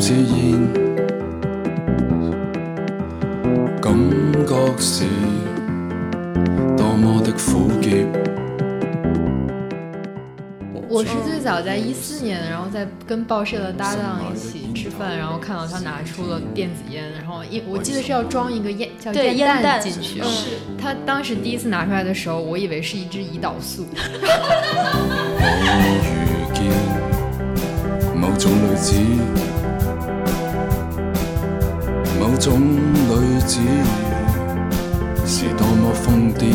[0.00, 0.56] 我食了第十支烟，
[3.82, 3.92] 感
[4.46, 5.04] 觉是
[6.74, 7.90] 多么的苦涩。
[10.88, 20.22] 我是最早在一四年，然后在跟报社的搭档一起吃饭，然后看到他拿出了电子烟，然后一我记得是要装一个烟叫烟弹弹进去。
[20.22, 23.86] 是他当时第一次拿出来的时候，我以为是一支胰岛素。
[28.16, 28.94] 某种女子，
[32.40, 33.60] 种女子
[35.26, 36.46] 是多么疯癫。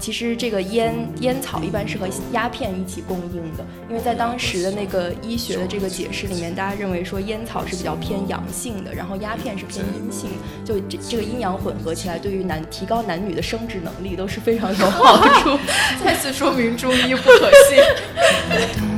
[0.00, 10.30] 其实这个烟烟草一般是和鸦片一起供应的，因为在当时的那个医学的这个解释里面，大家认为说烟草是比较偏阳性的，然后鸦片是偏阴性，
[10.64, 15.58] 就这这个阴阳混合起来，对于男提高男女的生殖能力都是非常有好处。
[16.02, 18.88] 再次说明中医不可信。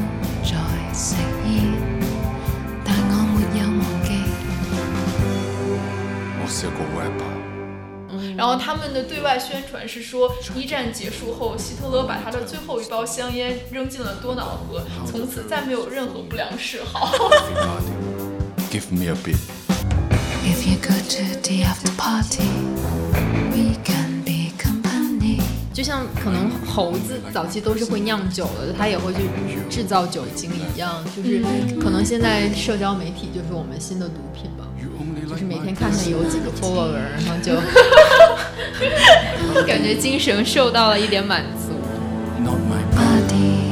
[8.43, 17.13] 然后他们的对外宣传是说，一战结束后，希特勒把他的最后一包香烟扔进了多瑙河，从此再没有任何不良嗜好。
[18.69, 19.37] give me a beat。
[20.43, 22.43] If you go to the after party,
[23.53, 25.41] we can be company.
[25.73, 29.21] 就像可能猴子早期都是会酿酒的，它也会去
[29.71, 31.45] 制造酒精一样，就是
[31.81, 34.67] 可能现在社交媒体就是我们新的毒品吧。
[35.43, 36.95] 就是每天看看有几个 follower，
[37.27, 37.53] 然后就
[39.67, 41.73] 感觉精神受到了一点满足。
[42.43, 43.63] Not my Body.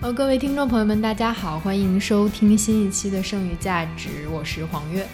[0.00, 5.04] 呃，各位听众朋友们，大家好，欢迎收听新一期的《剩余价值》，我是黄月。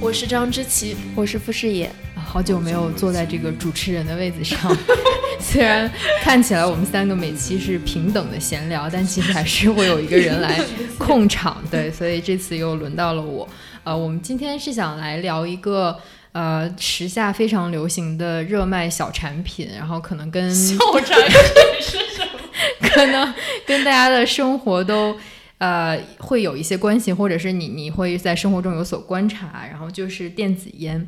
[0.00, 1.94] 我是张之琪，我是傅视野，啊
[2.26, 4.76] 好久没有坐在这个主持人的位子上，
[5.40, 10.60] 虽然看起来我们三个每期是平等的闲聊，但其实还是会有一个人来
[10.98, 13.48] 控场，对，所以这次又轮到了我。
[13.84, 15.96] 呃，我们今天是想来聊一个
[16.32, 21.32] 呃时下非常流行的热卖小产品，然后可能跟小产品
[21.80, 22.40] 是什么？
[22.90, 23.32] 可能
[23.64, 25.16] 跟大家的生活都
[25.58, 31.06] 呃会有一些关系，或者是你你会在生活中有所观察，然后就是电子烟。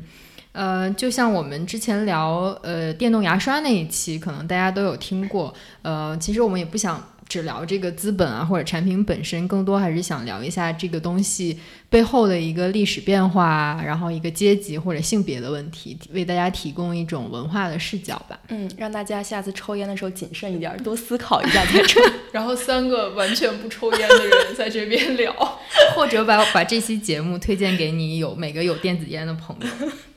[0.51, 5.53] 呃，就像我们之前聊呃电动牙刷那一期，可能大家都有听过。
[5.83, 18.37] 呃，其实我们也不想只聊这个资本啊或者产品本身，更多还是想聊一下这个东西背后的一个历史变化，然后一个阶级或者性别的问题，为大家提供一种文化的视角吧。
[18.47, 22.01] 嗯，让大家下次抽烟的时候谨慎一点，多思考一下再抽。
[22.33, 25.31] 然后三个完全不抽烟的人在这边聊，
[25.95, 29.67] 或者把把这期节目推荐给你有每个有电子烟的朋友。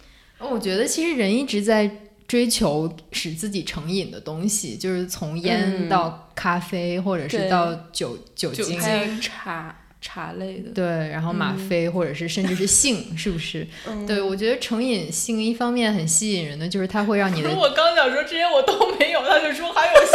[0.50, 1.90] 我觉得其实人一直在
[2.26, 9.20] 追求使自己成瘾的东西，就是从烟嗯到咖啡，或者是到酒酒酒精。
[9.20, 13.64] 茶茶类的，对，然后吗啡，或者是甚至是性，是不是？
[13.86, 20.10] 嗯对，我觉得成瘾性一方面很吸引人的，就是它会让你 我刚想说这些我都没有，他就说还有戏。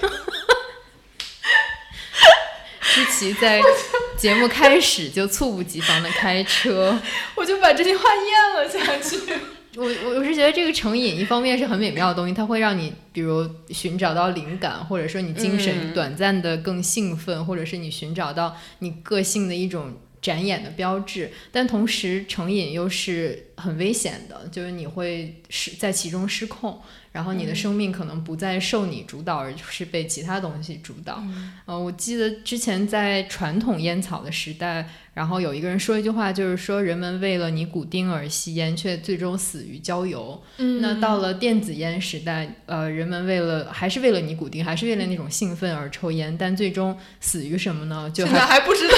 [2.80, 3.60] 知琪在
[4.16, 6.98] 节目开始就猝不及防的开车。
[7.34, 9.20] 我就把这句话咽了下去。
[9.76, 15.94] 我我我是觉得这个成瘾，一方面是很美妙的东西，它会让你比如寻找到灵感，或者说你精神嗯。
[15.94, 19.92] 短暂的更兴奋，或者是你寻找到你个性的一种
[20.26, 21.30] 展演的标志。
[21.52, 26.80] 但同时，成瘾又是很危险的，就是你会失在其中失控，
[27.12, 31.22] 然后你的生命可能不再受你主导，而是被其他东西主导。
[31.66, 40.42] 呃，我记得之前在传统烟草的时代，然后有一个人说一句话，就是说人们为了尼古丁而吸烟，却最终死于焦油。
[40.58, 48.10] 嗯那到了电子烟时代，呃，人们为了还是为了尼古丁，还是为了那种兴奋而抽烟，但最终死于什么呢？
[48.10, 48.94] 就现在还还不知道。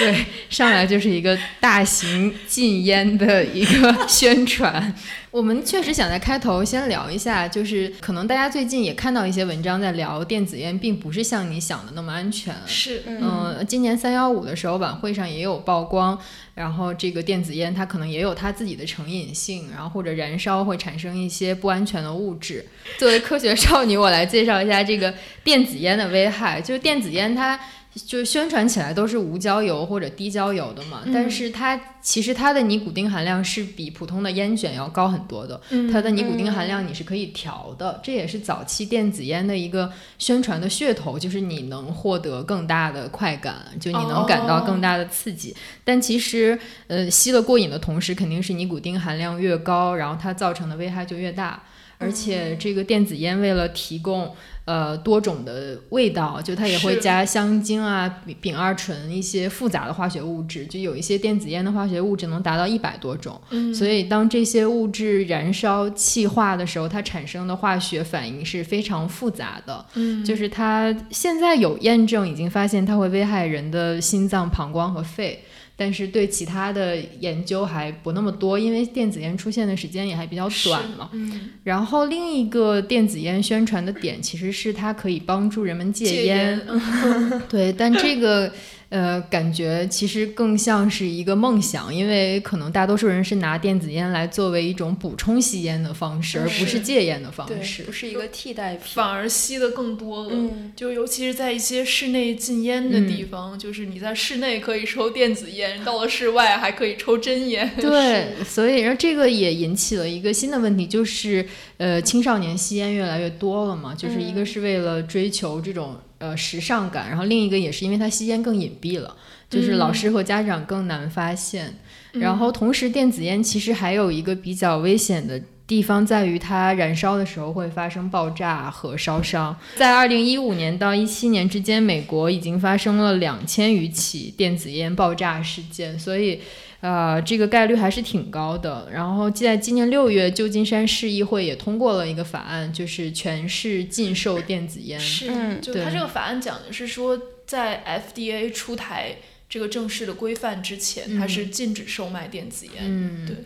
[0.00, 4.92] 对，上来就是一个大型禁烟的一个 宣传。
[5.30, 12.52] 我们确实想在开头先聊一下，就是可能大家最近也看到一些文章在聊电子烟，并不是像你想的那么安全。
[12.66, 16.18] 是，嗯，今年三幺五的时候，晚会上也有曝光，
[16.56, 22.66] 然后这个电子烟它可能也有它自己的成瘾性，然后或者燃烧会产生一些不安全的物质。
[22.98, 25.14] 作为科学少女，我来介绍一下这个
[25.44, 26.60] 电子烟的危害。
[26.60, 27.58] 就是电子烟它
[28.06, 35.60] 就宣传起来都是无焦油或者低焦油的嘛，但是它其实它的尼古丁含量是比普通的烟卷要高很多的。
[35.70, 45.54] 嗯它的尼古丁含量你是可以调的，这也是早期电子烟的一个宣传的噱头，就是你能获得更大的快感，就你能感到更大的刺激。
[45.82, 51.60] 但其实，呃，吸了过瘾的同时，肯定是尼古丁含量越高，然后它造成的危害就越大。
[52.00, 63.38] 而且这个电子烟为了提供呃多种的味道，就它也会加香精啊、丙丙二醇一些复杂的化学物质，就有一些电子烟的化学物质能达到一百多种。
[63.50, 69.84] 嗯所以当这些物质燃烧气化的时候，它产生的化学反应是非常复杂的。
[69.94, 75.44] 嗯就是它现在有验证，已经发现它会危害人的心脏、膀胱和肺。
[75.80, 81.08] 但是对其他的研究还不那么多，因为电子烟出现的时间也还比较短嘛。
[81.12, 88.52] 嗯，然后另一个电子烟宣传的点其实是它可以帮助人们戒戒烟，嗯 对，但这个
[88.90, 97.92] 呃感觉其实更像是一个梦想，因为可能大多数人是拿电子烟来作为一种补充吸烟的方式，而不是是戒烟的方对，式不。
[97.92, 98.82] 是一个替代品。
[98.94, 100.30] 反而吸的更多了。
[100.32, 107.70] 嗯，就尤其是在一些室内禁烟的地方，就是你在室内可以抽电子烟，到了室外还可以抽真烟。
[107.80, 111.46] 对，所以然后这个也引起了一个新的问题，就是
[111.76, 119.16] 呃青少年吸烟越来越多了嘛，就是一个嗯是为了追求这种呃时尚感，然后另一个也是因为它吸烟更隐蔽了，
[119.50, 121.66] 就是老嗯师和家长更难发现。
[122.12, 129.56] 嗯然后同时，电子烟其实还有一个比较危险的地方在于，它燃烧的时候会发生爆炸和烧伤。
[129.76, 136.40] 在二零一五年到一七年之间，美国已经发生了两千余起电子烟爆炸事件，所以。
[136.80, 138.88] 呃，这个概率还是挺高的。
[138.92, 144.98] 然后在今年六月，旧金山市议会也通过了一个法案，就是全市禁售电子烟。
[144.98, 147.84] 是，嗯就它这个法案讲的是说，在
[148.14, 149.16] FDA 出台
[149.48, 152.76] 这个正式的规范之前，它是禁止售卖电子烟。
[152.78, 153.36] 嗯，对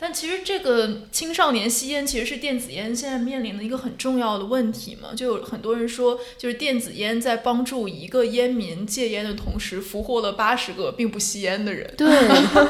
[0.00, 11.92] 但其实这个青少年吸烟其实是电子烟现在面临的一个很重要的问题嘛，就有很多人说，就是电子烟在帮助一个烟民戒烟的同时，俘获了八十个并不吸烟的人。
[11.98, 12.08] 对，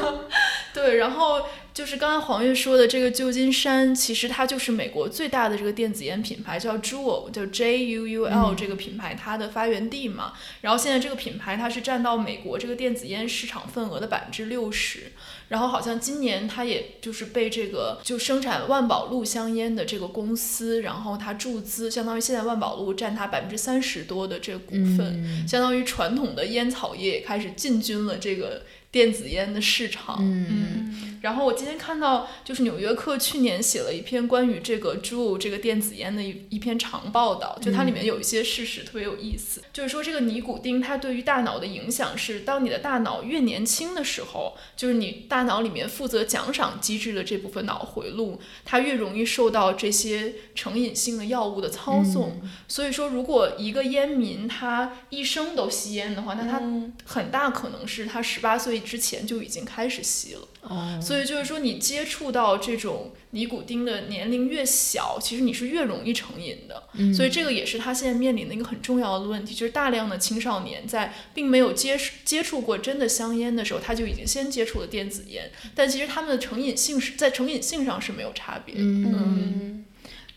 [0.75, 1.43] 对，然后
[1.73, 10.33] 就是刚才黄月说的这个旧金山，其实它就是美国最大的这个电子烟品牌，叫 Juul，就 J U U L 这个品牌它的发源地嘛。
[10.59, 15.13] 然后现在这个品牌它是占到美国这个电子烟市场份额的百分之六十。
[15.51, 25.45] 然后好像今年他也就是被这个就生产万宝路香烟的这个公司，然后他注资，相当于现在万宝路占他百分之三十多的这个股份，嗯。
[25.45, 30.17] 相当于传统的烟草业也开始进军了这个电子烟的市场。
[30.19, 31.17] 嗯。
[31.21, 52.41] 然后我今天看到，就是《纽约客》去年写了一篇关于这个 Juul 这个电子烟的一一篇长报道，就它里面有一些事实特别有意思，就是说这个尼古丁它对于大脑的影响是，当你的大脑越年轻的时候，就是你大脑里面负责奖赏机制的这部分脑回路，它越容易受到这些成瘾性的药物的操纵。
[52.67, 56.91] 所以说，如果一个烟民他一生都吸烟的话，那他嗯。
[57.05, 60.47] 很大可能是他十八岁之前就已经开始吸了。
[60.61, 66.83] 哦，所以就是说，你接触到这种尼古丁的年龄越小，其实你是越容易成瘾的。
[66.93, 78.81] 嗯所以这个也是他现在面临的一个很重要的问题，就是大量的青少年在并没有接触接触过真的香烟的时候，他就已经先接触了电子烟，但其实他们的成瘾性是在成瘾性上是没有差别的。
[78.81, 79.05] 嗯。
[79.13, 79.85] 嗯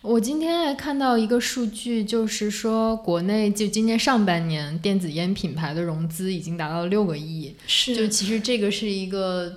[0.04, 7.56] 我今天还看到一个数据，就是说国内就今年上半年电子烟品牌的融资已经达到了六个亿，
[7.96, 9.50] 就其实这个是一个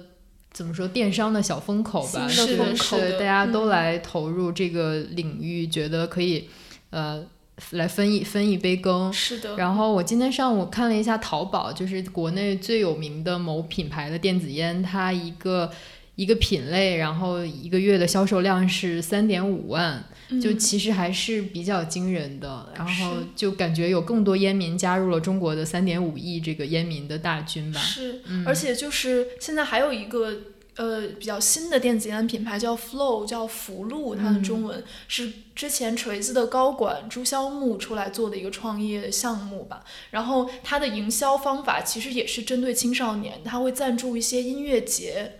[0.53, 6.47] 怎么说电商的小风口吧，是的是大家都嗯来投入这个领域，觉得可以
[6.91, 7.25] 呃
[7.71, 9.11] 来分一分一杯羹。
[9.11, 15.69] 是的，然后我今天上午看了一下淘宝，就是国内最有名的某品牌的电子烟，它一个
[16.17, 20.03] 一个品类，然后一个月的销售量是三点五万，
[20.41, 22.73] 就嗯其实还是比较惊人的。
[22.75, 27.79] 然后就感觉有更多烟民加入了中国的三点五亿这个烟民的大军吧。
[27.79, 30.33] 是，嗯而且就是现在还有一个
[30.77, 39.83] 呃比较新的电子烟品牌叫 Flow，叫福禄，它的中文、是之前锤子的高管朱萧木出来做的一个创业项目吧。
[40.09, 45.33] 然后它的营销方法其实也是针对青少年，它会赞助一些音乐节。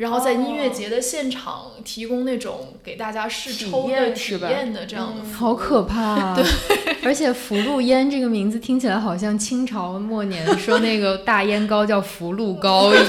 [0.00, 6.32] 然后在音乐节的现场提供那种给大家试抽的体验的这样的嗯，好可怕啊！
[6.40, 13.06] 对，而且福禄烟这个名字听起来好像清朝末年 说那个大烟膏叫福禄 膏一样。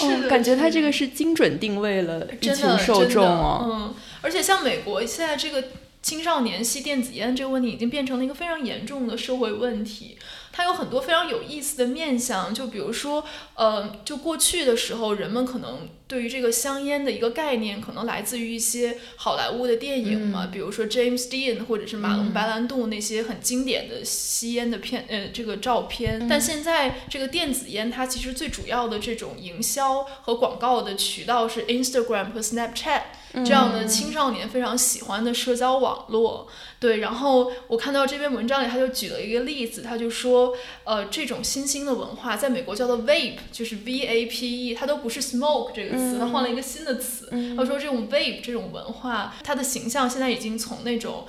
[0.00, 3.62] 哦感觉它这个是精准定位了一真的群受众哦。
[3.64, 5.64] 嗯，而且像美国现在这个
[6.00, 10.16] 青少年吸电子烟这个问题已经变成了一个非常严重的社会问题。
[10.52, 12.54] 它有很多非常有意思的面向。
[12.54, 26.26] 就比如说，呃，就过去的时候，人们可能对于这个香烟的一个概念，可能来自于一些好莱坞的电影嘛，比如说 James Dean 或者是马龙白兰度那些很经典的吸烟的片，呃，这个照片。
[26.28, 33.02] 但现在这个电子烟，它其实最主要的这种营销和广告的渠道是 Instagram 和 Snapchat。
[33.32, 36.48] 这样的青少年非常喜欢的社交网络，
[36.82, 36.98] 对。
[36.98, 47.30] 然后我看到这篇文章里，他就举了一个例子，他就说，呃，这种新兴的文化在美国叫做 vape，就是 V A P E，它都不是 smoke 这个词，它换了一个新的词。
[47.56, 51.24] 他说这种 vape 这种文化，它的形象现在已经从那种。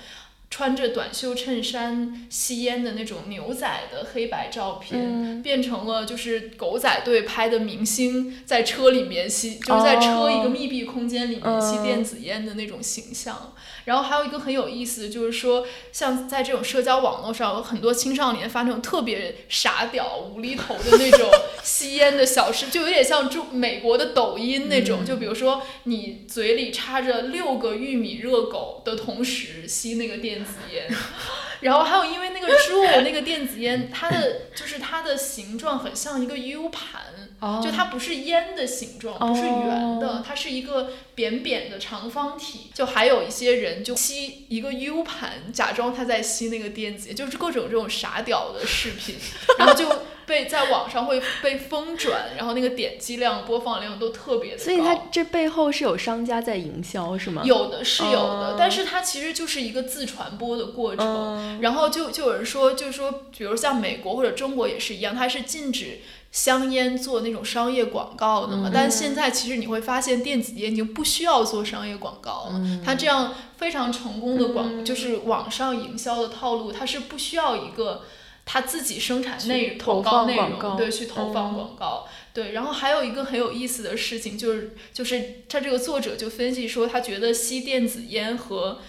[0.50, 13.56] 穿着短袖衬衫吸烟的那种牛仔的黑白照片，变成了就是狗仔队拍的明星在车里面吸，就是在车一个密闭空间里面吸电子烟的那种形象。
[13.86, 21.30] 然后还有一个很有意思，就是说像在这种社交网络上，有很多青少年发那种特别傻屌、无厘头的那种
[21.64, 25.06] 吸烟的小事，就有点像中美国的抖音那种。
[25.06, 30.34] 就比如说你嘴里插着六个玉米热狗的同时吸那个电。
[30.34, 30.88] 电子烟，
[31.62, 37.23] 然后还有因为那个猪那个电子烟，它的就是它的形状很像一个 U 盘，
[37.64, 42.72] 就它不是烟的形状，不是圆的，它是一个扁扁的长方体。
[42.74, 49.16] 就还有一些人就吸一个 U 盘，假装他在吸那个电子烟，就是各种这种傻屌的视频，
[49.60, 49.88] 然后就。
[50.26, 54.64] 被在网上会被疯转，然后那个点击量、播放量都特别的高。
[54.64, 57.42] 所以它这背后是有商家在营销，是吗？
[57.44, 61.60] 有的是有的，但是它其实就是一个自传播的过程。
[61.60, 66.00] 然后就就有人说，就是说，比如像美国或者中国也是一样，它是禁止
[66.34, 68.70] 香烟做那种商业广告的嘛。
[68.74, 72.62] 但现在其实你会发现，电子烟已经不需要做商业广告了。
[72.84, 78.02] 它这样非常成功的广，就是网上营销的套路，它是不需要一个。
[78.46, 82.52] 他自己生产内投放内容，对，去投放广告，对。
[82.52, 88.80] 然后还有一个很有意思的事情，就是就是他这个作者就分析说，他觉得吸电子烟和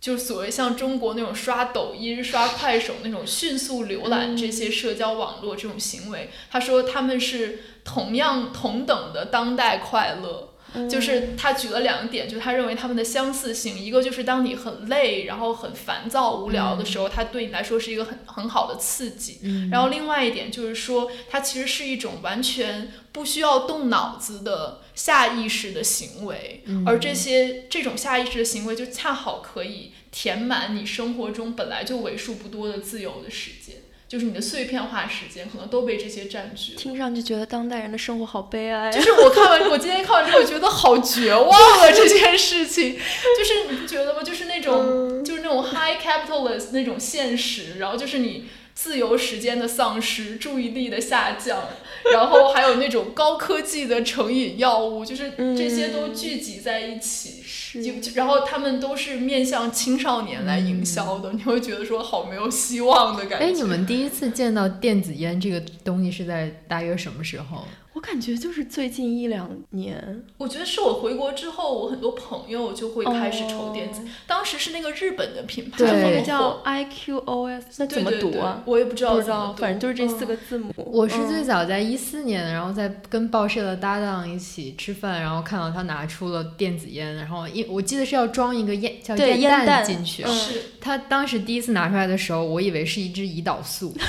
[0.00, 10.49] 就所谓像中国那种刷抖音、刷快手那种迅速浏览这些社交网络这种行为，他说他们是同样同等的当代快乐。
[10.88, 19.40] 就是他举了两点，就是他认为他们的相似性，一个就是当你很累，然后很烦躁、无聊的时候，它对你来说是一个很很好的刺激。
[19.70, 33.76] 然后另外一点就是说，它其实是一种完全不需要动脑子的下意识的行为，而这些这种下意识的行为就恰好可以填满你生活中本来就为数不多的自由的时间。
[34.10, 36.74] 就是你的碎片化时间可能都被这些占据。
[36.74, 38.90] 听上去觉得当代人的生活好悲哀。
[38.90, 41.88] 就是我看完，我今天看完之后觉得好绝望啊！
[41.94, 44.20] 这件事情，就是你不觉得吗？
[44.24, 51.68] 就是那种，就是那种 high capitalist 那种现实，然后就是你自由时间的丧失，注意力的下降，
[52.12, 57.44] 然后还有那种高科技的成瘾药物，就是这些都聚集在一起。
[57.74, 63.46] 就然后他们都是面向青少年来营销的，你会觉得说好没有希望的感觉。
[63.46, 67.64] 哎，你们第一次见到电子烟这个东西是在大约什么时候？
[68.00, 74.00] 我感觉就是最近一两年，我觉得是我回国之后，我很多朋友就会开始抽电子。
[74.26, 78.62] 当时是那个日本的品牌，那个叫 IQOS，那怎么读啊？
[78.64, 80.72] 我也不知道，不知道，反正就是这四个字母。
[80.76, 90.24] 我是最早在一四年，然后在跟报社的搭档一起吃饭，然后看到他拿出了电子烟，然后一我记得是要装一个烟叫烟弹进去。
[90.24, 93.94] 是他当时第一次拿出来的时候，我以为是一支胰岛素。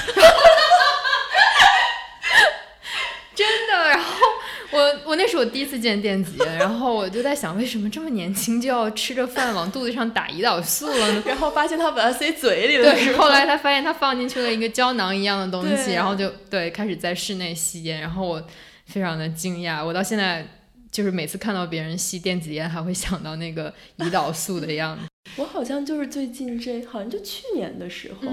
[4.74, 11.22] 我我那是我第一次见电子烟，然后我就在想，为什么这么年轻就要吃着饭往肚子上打胰岛素了呢？
[11.28, 12.92] 然后发现他把它塞嘴里了。
[12.92, 18.44] 对，后来他发现他放进去了一个胶囊一样的东西，然后就对开始在室内吸烟，然后我
[18.88, 20.44] 非常的惊讶，我到现在
[20.92, 25.11] 就是每次看到别人吸电子烟，还会想到那个胰岛素的样子。
[25.38, 28.28] 我好像就是最近这，好像就去年的时候，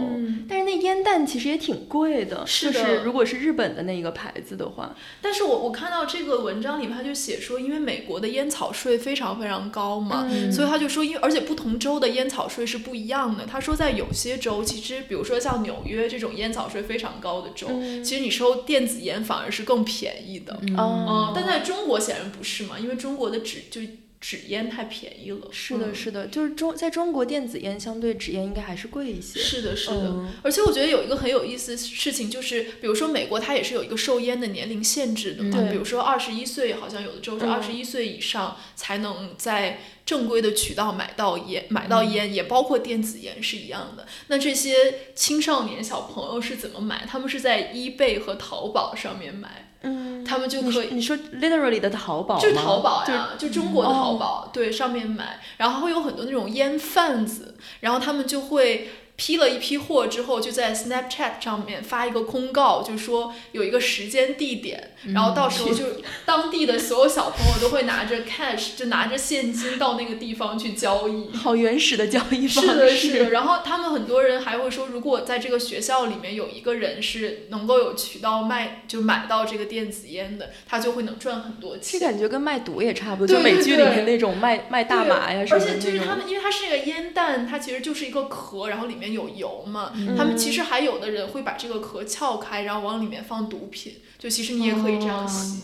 [0.48, 4.96] 但是那烟弹其实也挺贵的，就是如果是日本的那个牌子的话。
[5.22, 13.46] 但是我我看到这个文章里面他就写说，因为美国的烟草税非常非常高嘛，所以他就说，因而且不同州的烟草税是不一样的。
[13.46, 17.68] 他说在有些州，其实比如说像纽约这种烟草税非常高的州，
[18.02, 20.58] 其实你收电子烟反而是更便宜的。
[20.62, 23.80] 嗯，但在中国显然不是嘛，因为中国的纸就。
[24.20, 29.38] 纸烟太便宜了，是的，是的，就是中在中国电子烟相对纸烟应该还是贵一些。
[29.38, 39.80] 是的，是的，而且我觉得有一个很有意思的事情，就是比如说美国它也是有一个售烟的年龄限制的嘛，比如说二十一岁，好像有的州是二十一岁以上才能在。
[40.08, 44.06] 正规的渠道买到烟，买到烟也包括电子烟是一样的。
[44.28, 47.04] 那这些青少年小朋友是怎么买？
[47.06, 65.84] 他们是在 eBay 和淘宝上面买，嗯，他们就可以你说 literally 的淘宝吗，就是淘宝呀，就就中国的淘哦宝，对，上面买，然后会有很多那种烟贩子，然后他们就会批了一批货之后，就在 Snapchat 上面发一个公告，就说有一个时间地点，然后到时候就
[66.24, 71.34] 当地的所有小朋友都会拿着 cash，就拿着现金到那个地方去交易。
[71.34, 72.70] 好原始的交易方式。
[72.70, 73.30] 是的，是的。
[73.30, 82.08] 然后他们很多人还会说，如果在这个学校里面有一个人是能够有渠道卖，就买到这个电子烟的，他就会能赚很多钱这钱。
[82.08, 86.14] 感觉跟卖毒也差不多，就美剧里面那种卖卖大麻呀什么的而且就是他。
[86.14, 89.92] 们，因为它是那个烟弹，它其实就是一个壳，然后里面有油嘛。
[89.94, 93.96] 嗯他们其实还有的人会把这个壳撬开，然后往里面放毒品。
[94.18, 95.62] 就其实你也可以这样吸。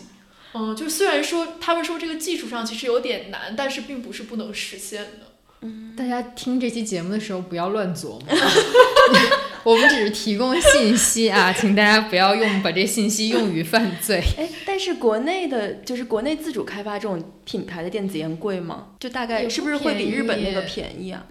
[0.53, 5.67] 嗯，就虽然说他们说这个技术上其实有点难，但是并不是不能实现的。
[5.97, 8.21] 大家听这期节目的时候不要乱琢磨，
[9.65, 14.23] 我们只是提供信息啊， 请大家不要用把这信息用于犯罪。
[14.37, 18.89] 哎，但是国内的，就是国内自主开发这种品牌的电子烟贵吗？
[18.99, 21.25] 就大概是不是会比日本那个便便宜啊？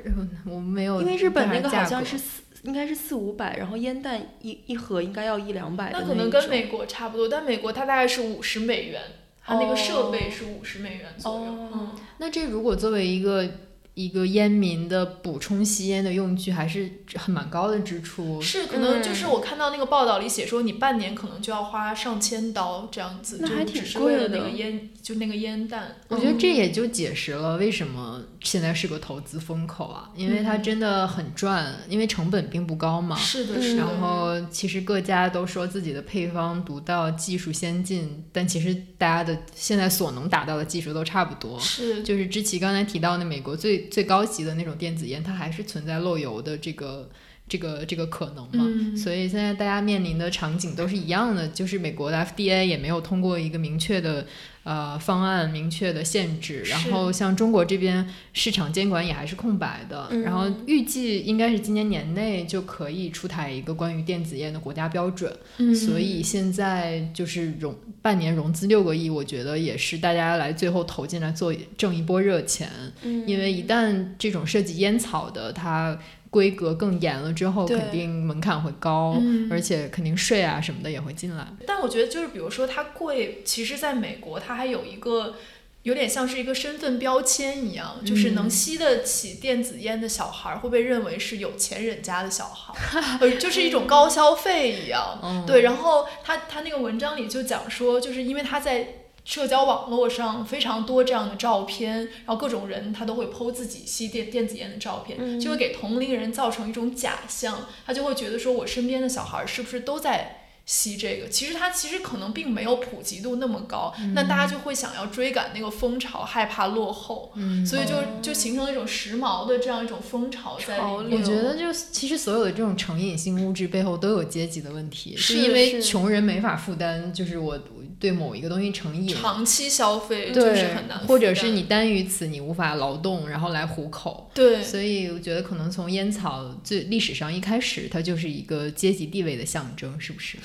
[0.45, 6.05] 我没有，因为日本那个好像是四，应该是四五百，然后烟弹一一盒应该要一两百的那。
[6.05, 9.01] 可能跟美国差不多，但美国它大概是五十美元，
[9.45, 11.39] 它那个设备是五十美元左右。
[11.39, 13.49] 哦嗯，那这如果作为一个
[13.95, 18.43] 一个烟民的补充吸烟的用具，还是很蛮高的支出。
[18.43, 25.97] 是，可能嗯就是我看到那个报道里写说，你半年可能就要花上千刀这样子，就那还挺贵的那个烟，就那个烟弹。
[26.09, 33.15] 我觉得这也就解释了为什么现在是个投资风口啊，因为它真的很赚，因为成本并不高嘛。
[33.15, 33.77] 是的，嗯是的。
[33.77, 41.61] 然后其实各家都说自己的配方独到、技术先进，但其实大家的现在所能达到的技术都差不多。
[41.61, 47.09] 是就是知奇刚才提到那美国最最高级的那种电子烟，它还是存在漏油的这个
[47.49, 48.65] 这个这个可能嘛。
[48.67, 54.27] 嗯所以现在大家面临的场景都是一样的，就是美国的 FDA 也没有通过一个明确的
[54.65, 60.23] 呃方案、明确的限制，然后像中国这边市场监管也还是空白的，嗯。
[60.23, 65.33] 然后预计应该是今年年内就可以出台一个关于电子烟的国家标准。
[65.59, 65.75] 嗯。
[65.75, 72.69] 所以现在就是融半年融资六个亿，我觉得也是大家来最后投进来做挣一波热钱，
[73.03, 73.29] 嗯。
[73.29, 75.99] 因为一旦这种涉及烟草的，它
[76.35, 81.47] 规格更严了之后，肯定门槛会高，嗯而且肯定税啊什么的也会进来。
[81.65, 85.37] 但我觉得就是比如说它贵，其实在美国它还有一个。
[85.85, 95.21] 有点像是一个身份标签一样，就是能吸得起电子烟的小孩儿会被认为是有钱人家的小孩儿， 呃，就是一种高消费一样。
[95.23, 110.41] 嗯，对，然后他他那个文章里就讲说，就是因为他在社交网络上非常多这样的照片，然后各种人他都会 PO 自己吸电电子烟的照片，就会给同龄人造成一种假象，他就会觉得说我身边的小孩是不是都在。
[110.67, 121.21] 吸这个，其实它其实可能并没有普及度那么高，那大家就会想要追赶那个风潮，害怕落后，嗯所以就就形成了一种时髦的这样一种风潮在里面。
[121.21, 127.59] 我觉得就其实所有的这种成瘾性物质背后都有阶级的问题，是是因为穷人没法负担，就是我
[127.99, 129.15] 对某一个东西成瘾。
[129.15, 140.37] 长期消费就是对很难，，或者是你单于此你无法劳动，然后来糊口，对所以我觉得可能从烟草最历史上一开始，它就是一个阶级地位的象征，是不是？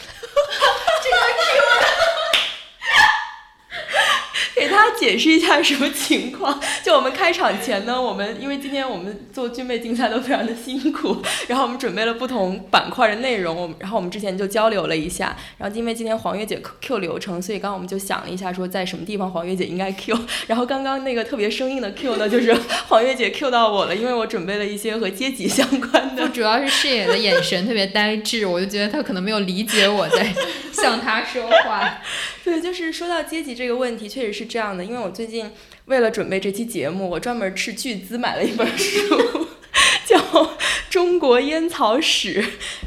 [4.56, 6.60] 给大家解释一下什么情况？
[6.84, 22.54] 就我们开场前呢，我们因为今天我们做军备竞赛都非常的辛苦，然后我们准备了不同板块的内容，我们然后我们之前就交流了一下，然后因为今天黄月姐 Q 流程，所以刚刚我们就想了一下，说在什么地方黄月姐应该 Q， 然后刚刚那个特别生硬的 Q 呢，就是
[22.88, 30.34] 黄月姐 Q 到我了，因为我准备了一些和阶级相关的不，主要是视野的眼神特别呆滞，我就觉得他可能没有理解我在
[30.74, 32.00] 向他说话。
[32.43, 34.84] 对，就是说到阶级这个问题，确实是这样的。
[34.84, 35.52] 因为我最近
[35.86, 39.47] 为了准备这期节目，我专门斥巨资买了一本书，
[40.06, 40.17] 叫
[40.89, 42.41] 《中国烟草史》。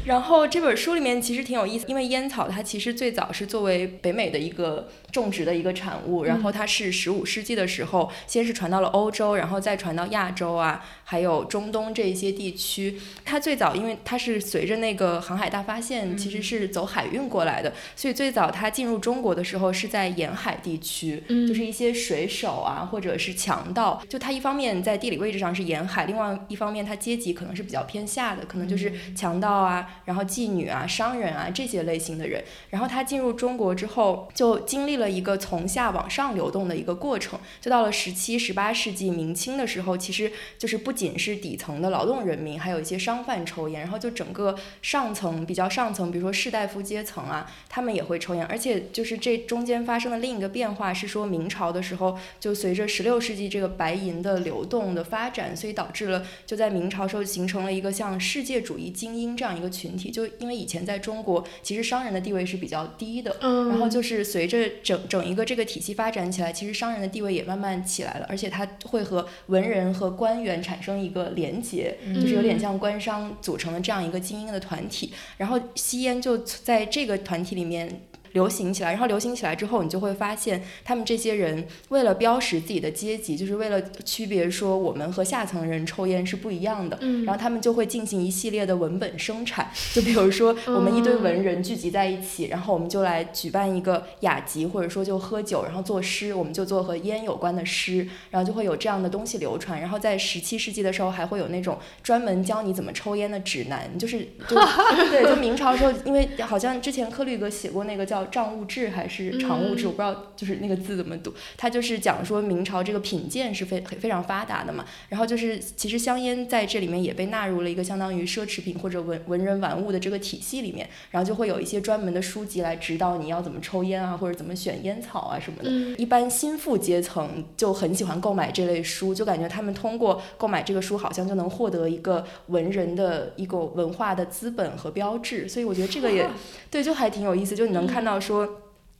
[0.05, 12.99] 然后这本书里面其实挺有意思，因为烟草它其实最早是作为北美的一个种植的一个产物，然后它是十五世纪的时候，先是传到了欧洲，然后再传到亚洲啊，还有中东这一些地区。
[13.23, 24.01] 它最早因为它是随着那个航海大发现，其实是走海运过来的，所以最早它进入中国的时候是在沿海地区，嗯就是一些水手啊，或者是强盗。
[24.09, 32.43] 就它一方面在地理位置上是沿海，另外一方面它阶级可能是比较偏下的，可能就是强盗啊，然后妓女啊、商人啊这些类型的人。
[32.71, 37.39] 然后他进入中国之后，就经历了一个从下往上流动的一个过程。
[37.61, 48.45] 就到了十七、十八世纪明清的时候，其实就是不仅是底层的劳动人民，还有一些商贩抽烟，然后就整个上层比较上层，比如说士大夫阶层啊，他们也会抽烟。
[48.45, 60.11] 而且就是这中间发生的另一个变化是说，明朝的时候就随着十六世纪这个白银的流动的发展，所以导致了就在明朝时候形成了一个像世界主义精英这样一个群体。
[60.11, 75.11] 就因为以前在中国，其实商人的地位是比较低的，嗯然后就是随着整整整一个这个体系发展起来，其实商人的地位也慢慢起来了，而且他会和文人和官员产生一个连结，就是有点像官商组成的这样一个精英的团体。
[75.37, 78.01] 然后吸烟就在这个团体里面。
[78.33, 99.79] 流行起来，然后流行起来之后，你就会发现，他们这些人为了标识自己的阶级，就是为了区别说我们和下层人抽烟是不一样的，嗯然后他们就会进行一系列的文本生产，就比如说我们一堆文人聚集在一起，然后我们就来举办一个雅集，或者说就喝酒，然后作诗，我们就做和烟有关的诗，然后就会有这样的东西流传。
[99.79, 104.55] 然后在十七世纪的时候，还会有那种专门教你怎么抽烟的指南，就是就
[105.11, 114.85] 对，就明朝时候，因为好像之前柯律格写过那个叫《账务制》还是《常务志》，我不知道就是那个字怎么读，它就是讲说明朝这个品鉴是非非常发达的嘛。
[115.09, 125.69] 然后就是其实香烟在这里面也被纳入了一个相当于奢侈品或者文文人玩物的这个体系里面，然后就会有一些专门的书籍来指导你要怎么抽烟啊，或者怎么选烟草啊什么的。
[125.97, 135.47] 一般新富阶层就很喜欢购买这类书，就感觉他们通过购买这个书，好像就能获得一个文人的一个文化的资本和标志。
[135.47, 136.27] 所以我觉得这个也
[136.71, 138.59] 对，就还挺有意思，就你能看到说。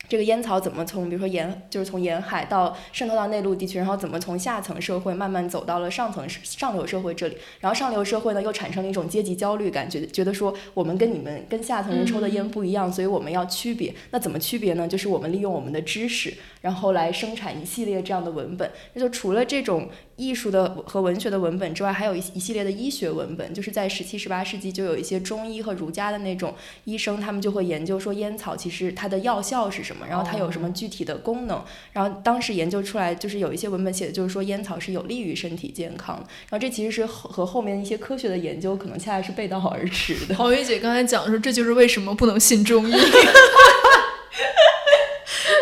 [0.10, 13.96] 这个烟草怎么从比如说沿就是从沿海到渗透到内陆地区，然后怎么从下层社会慢慢走到了上层上流社会这里，然后上流社会呢又产生了一种阶级焦虑感，觉得觉得说我们跟你们跟下层人抽的烟不一样，所以我们要区别。
[14.12, 14.86] 那怎么区别呢？
[14.86, 18.70] 就是我们利用我们的知识，然后来生产一系列这样的文本。
[18.94, 26.54] 那就除了这种艺术的和文学的文本之外，还有一一系列的医学文本，就是在十七、十八世纪就有一些中医和儒家的那种
[26.86, 31.64] 医生，他们就会研究说烟草其实它的药效是什么，然后它有什么具体的功能。
[31.92, 36.16] 然后当时研究出来，就是有一些文本写的就是说烟草是有利于身体健康。
[36.50, 40.36] 然后这其实是和和后面一些科学的研究可能恰恰是背道而驰的。
[40.36, 42.94] 黄月姐刚才讲说，这就是为什么不能信中医。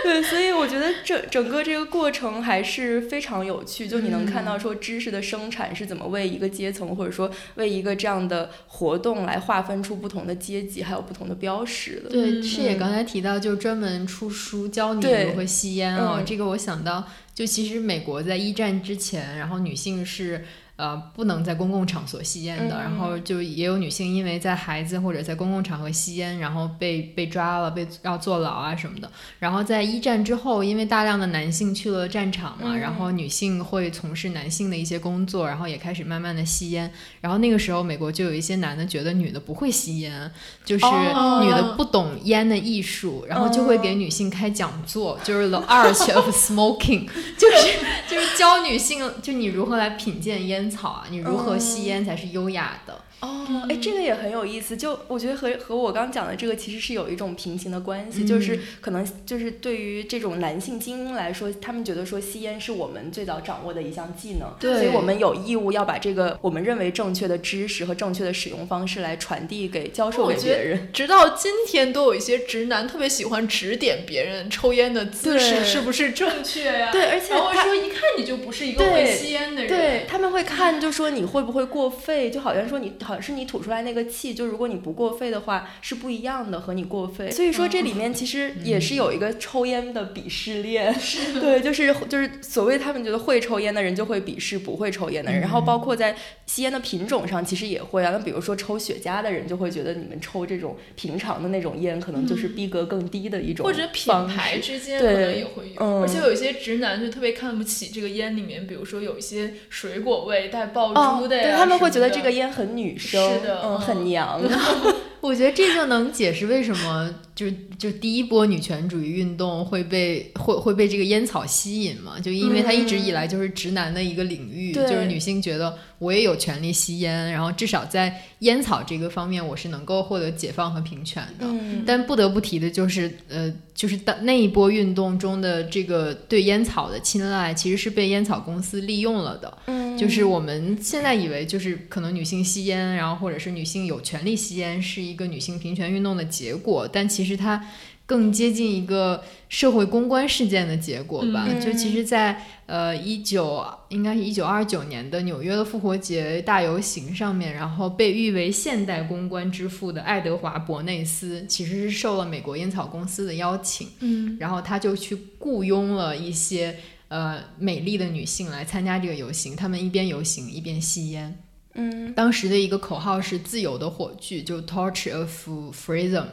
[0.04, 12.10] 对，所以我觉得整整个这个过程还是非常有趣，就你能看到说知识的生产是怎么为一个阶层，或者说为一个这样的活动来划分出不同的阶级，还有不同的标识的。
[12.10, 20.46] 对，是也刚才提到，就专门出书教你对如何吸烟哦、嗯这个我想到，就其实美国在一战之前，然后女性是。
[20.82, 29.08] 呃，不能在公共场所吸烟的，嗯然后就也有女性因为在孩子或者在公共场合吸烟，然后被被抓了，被要坐牢啊什么的。
[29.38, 36.92] 然后在一战之后，因为大量的男性去了战场嘛，嗯然后女性会从事男性的一些工作，然后也开始慢慢的吸烟。
[37.20, 40.32] 然后那个时候，美国就有一些男的觉得女的不会吸烟，
[40.66, 47.06] 就是哦女的不懂烟的艺术，然后就会给女性开讲座，就是 the art of smoking，
[47.38, 47.78] 就是
[48.10, 53.02] 就是教女性，就你如何来品鉴烟草啊，你如何吸烟才是优雅的。
[53.22, 54.76] 哦，哎，这个也很有意思。
[54.76, 70.90] 就我觉得和和我刚讲的这个其实是有一种平行的关系，就是可能就是对于这种男性精英来说，他们觉得说吸烟是我们最早掌握的一项技能，对所以我们有义务要把这个我们认为正确的知识和正确的使用方式来传递给教授给别人。
[70.92, 79.70] 直到今天，都有一些直男特别喜欢指点别人抽烟的姿势是不是正确呀、对，而且然后他说一看你就不是一个会吸烟的人。
[79.70, 87.30] 对他们会看，就说你会不会过肺，就好像说你好是你吐出来那个气，就如果你不过肺的话是不一样的，和你过肺。
[87.30, 90.96] 所以说这里面其实也是有一个抽烟的鄙视链，
[91.40, 106.02] 对，就是就是所谓他们觉得会抽烟的人就会鄙视不会抽烟的人，然后包括在吸烟的品种上其实也会啊，那比如说抽雪茄的人就会觉得你们抽这种平常的那种烟可能就是逼格更低的一种或者品牌之间可对能也会有，嗯。
[106.02, 114.40] 而且有一些直男就特别看不起这个烟里面，比如说有一些水果味带爆哦，珠的呀、对他们会觉得这个烟很女生，是的嗯，嗯很娘。
[115.22, 117.46] 我觉得这就能解释为什么就
[117.78, 131.46] 就第一波女权主义运动会被会会被这个烟草吸引嘛，就因为它一直以来就是直男的一个领域，对就是女性觉得我也有权利吸烟，然后至少在烟草这个方面我是能够获得解放和平权的。
[131.46, 139.56] 嗯，但不得不提的就是，呃，就是当那一波运动中的这个对烟草的青睐，其实是被烟草公司利用了的。
[139.68, 147.66] 嗯就是我们现在以为就是可能女性吸烟，然后或者是女性有权利吸烟是一个女性平权运动的结果，但其实它
[148.06, 151.48] 更接近一个社会公关事件的结果吧。
[151.48, 163.88] 嗯就其实在，呃一九应该是一九二九年的纽约的复活节大游行上面，然后被誉为现代公关之父的爱德华伯内斯，其实是受了美国烟草公司的邀请。
[164.02, 166.76] 嗯然后他就去雇佣了一些
[167.12, 171.44] 呃美丽的女性来参加这个游行，她们一边游行一边吸烟。
[171.74, 176.26] 嗯当时的一个口号是“自由的火炬”，就 “Torch of Freedom”。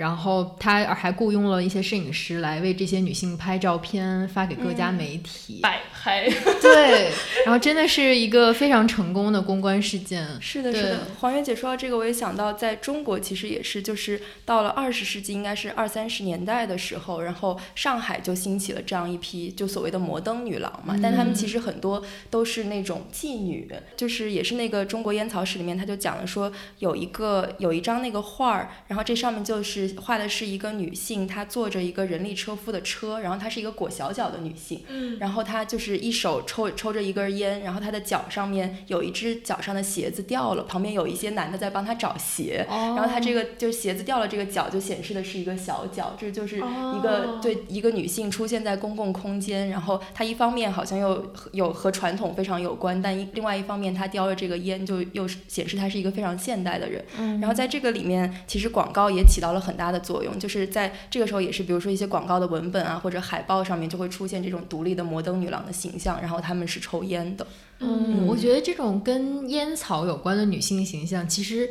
[0.00, 5.60] 然后他还雇佣了一些摄影师来为这些女性拍照片，发给各家媒体。
[5.60, 6.26] 摆拍，
[6.62, 7.10] 对，
[7.44, 10.26] 然后真的是一个非常成功的公关事件。
[10.40, 11.00] 是的，是的。
[11.18, 20.98] 黄媛姐说到这个，我也想到，在中国其实也是，就是到了二十世纪，应该是二三十年代的时候，然后上海就兴起了这样一批就所谓的摩登女郎嘛。
[21.02, 34.82] 但她们其实很多都是那种妓女，就是也是那个中国烟草史里面，他就讲了说有一个有一张那个画儿，然后这上面就是画的是一个女性，她坐着一个人力车夫的车，然后她是一个裹小脚的女性。
[34.88, 67.46] 嗯然后她就是一手抽抽着一根烟，然后她的脚上面有一只脚上的鞋子掉了，旁边有一些男的在帮她找鞋，哦然后她这个就是鞋子掉了，这个脚就显示的是一个小脚，这就是一个、哦对一个女性出现在公共空间，然后她一方面好像又有和传统非常有关，但一另外一方面她叼着这个烟就又是显示她是一个非常现代的人，嗯然后在这个里面，其实广告也起到了很大的作用，就是在这个时候也是，比如说一些广告的文本啊或者海报上面就会出现这种独立的摩登女郎的形象，然后她们是抽烟的。
[67.80, 71.70] 嗯，我觉得这种跟烟草有关的女性形象，其实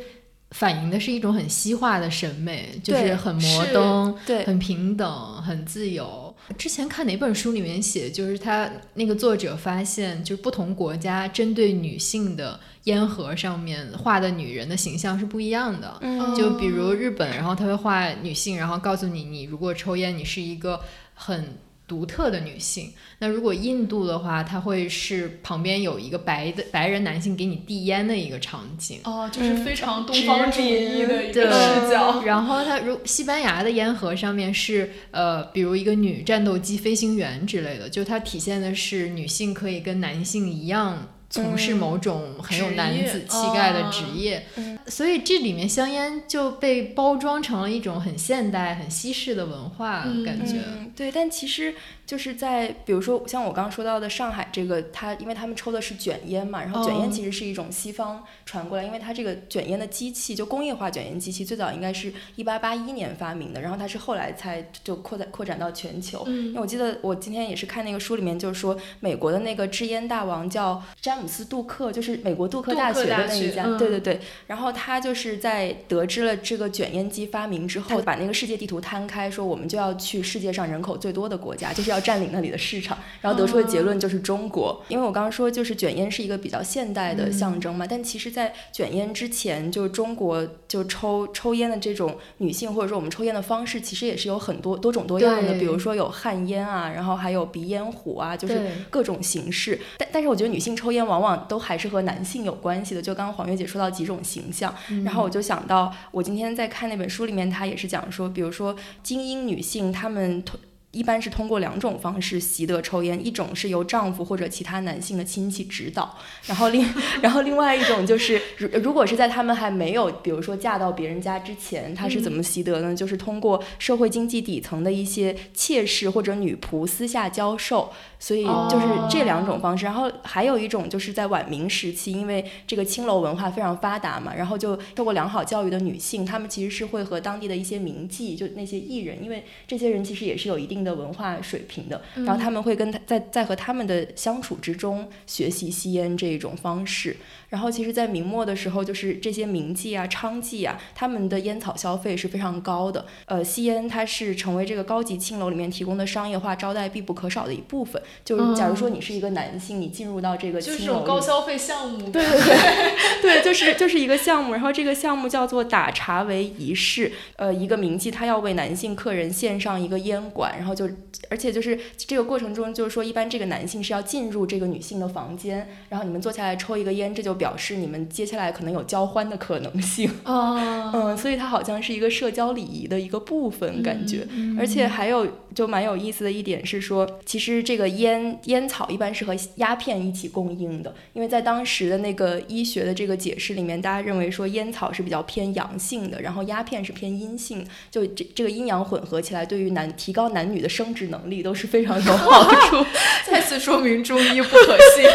[0.50, 6.34] 反映的是一种很西化的审美，就是很摩登、对很平等、很自由。
[6.58, 15.98] 之前看哪本书里面写，就是他那个作者发现，就是不同国家针对女性的烟盒上面画的女人的形象是不一样的。
[16.00, 20.80] 嗯就比如日本，然后他会画女性，然后告诉你，你如果抽烟，你是一个
[21.14, 21.56] 很
[21.90, 22.92] 独特的女性。
[23.18, 29.00] 那如果印度的话，它会是旁边有一个白的白人男性给你递烟的一个场景。
[29.02, 32.22] 哦，就是非常东方主义的一对个视角。
[32.22, 41.08] 然后它如西班牙的烟盒上面是呃，比如一个女战斗机飞行员之类的，就它体现的是女性可以跟男性一样。
[41.30, 50.58] 从事某种很有男子气概的哦职业，嗯所以这里面香烟就被包装成了一种很现代、很西式的文化嗯感觉。
[50.66, 51.72] 嗯，对，但其实
[52.04, 66.24] 就是在比如说像我刚刚说到的上海这个，它因为他们抽的是卷烟嘛，然后卷烟哦其实是一种西方传过来，因为它这个卷烟的机器就工业化卷烟机器最早应该是一八八一年发明的，然后它是后来才就扩展扩展到全球。
[66.26, 74.20] 因嗯为我记得我今天也是看那个书里面，就是说美国的那个制烟大王叫詹姆斯·杜克，就是美国杜克大学的那一家，嗯对对对。
[74.46, 82.98] 然后他就是在得知了这个卷烟机发明之后，把那个世界地图摊开，说我们就要去世界上人口最多的国家，就是要占领那里的市场。
[83.20, 99.78] 然后得出的结论就是中国，因为我刚刚说就是卷烟是一个比较现代的象征嘛，但其实，在卷烟之前，就是中国就抽抽烟的这种女性或者说我们抽烟的方式，其实也是有很多多种多样的，比如说有旱烟啊，然后还有鼻烟壶啊，就是各种形式。
[99.98, 110.58] 但但是我觉得女性抽烟往往都还是和男性有关系的，就刚刚黄月姐说到几种形象，然后我就想到我今天在看那本书里面，它也是讲说，比如说精英女性她们通。
[110.92, 116.84] 一般是通过两种方式习得抽烟，一种是由丈夫或者其他男性的亲戚指导，然后另
[117.22, 122.94] 然后另外一种就是，如如果是在他们还没有，比如说嫁到别人家之前，他是怎么习得呢？
[122.94, 129.84] 就是通过社会经济底层的一些妾室或者女仆私下教授，所以就是这两种方式。
[129.84, 147.16] 然后还有一种就是在晚明时期，因为这个青楼文化非常发达嘛，然后就受过良好教育的女性，她们其实是会和当地的一些名妓，就那些艺人，因为这些人其实也是有一定的文化水平的，然后他们会跟他在在和他们的相处之中学习吸烟这一种方式。
[147.50, 153.04] 然后其实，在明末的时候，就是这些名妓啊、娼妓啊，他们的烟草消费是非常高的。
[153.24, 158.00] 呃，吸烟它是成为这个高级青楼里面提供的商业化招待必不可少的一部分。
[158.24, 162.08] 就是假如说你是一个男性，你进入到这个就是青楼里这种高消费项目。
[162.12, 167.10] 对 对对对，就是就是一个项目，然后这个项目叫做打茶为仪式。
[167.34, 170.88] 呃，一个名妓她要为男性客人献上一个烟管，然后后就
[171.28, 180.08] 而且就是这个过程中，就是说一般这个男性是要进入这个女性的房间，然后你们坐下来抽一个烟，这就表示你们接下来可能有交欢的可能性。
[180.22, 184.26] 啊，嗯，所以它好像是一个社交礼仪的一个部分，感觉。
[184.58, 202.84] 而且还有就蛮有意思的一点是说，其实这个烟烟草一般是和鸦片一起供应的，因为在当时的那个医学的这个解释里面，大家认为说烟草是比较偏阳性的，然后鸦片是偏阴性，就这这个阴阳混合起来，对于男提高男女的生殖能力都是非常有好处。
[203.26, 205.04] 再次说明中医不可信。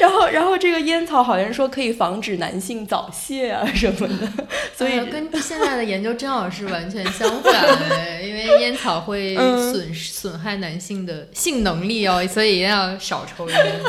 [0.00, 7.52] 然后，然后这个烟草好像说可以防止男性早泄啊什么的， 所以呃跟现在的研究正好是完全相反
[7.88, 13.80] 的，因为烟草会嗯损损害男性的性能力哦，所以一定要少抽烟。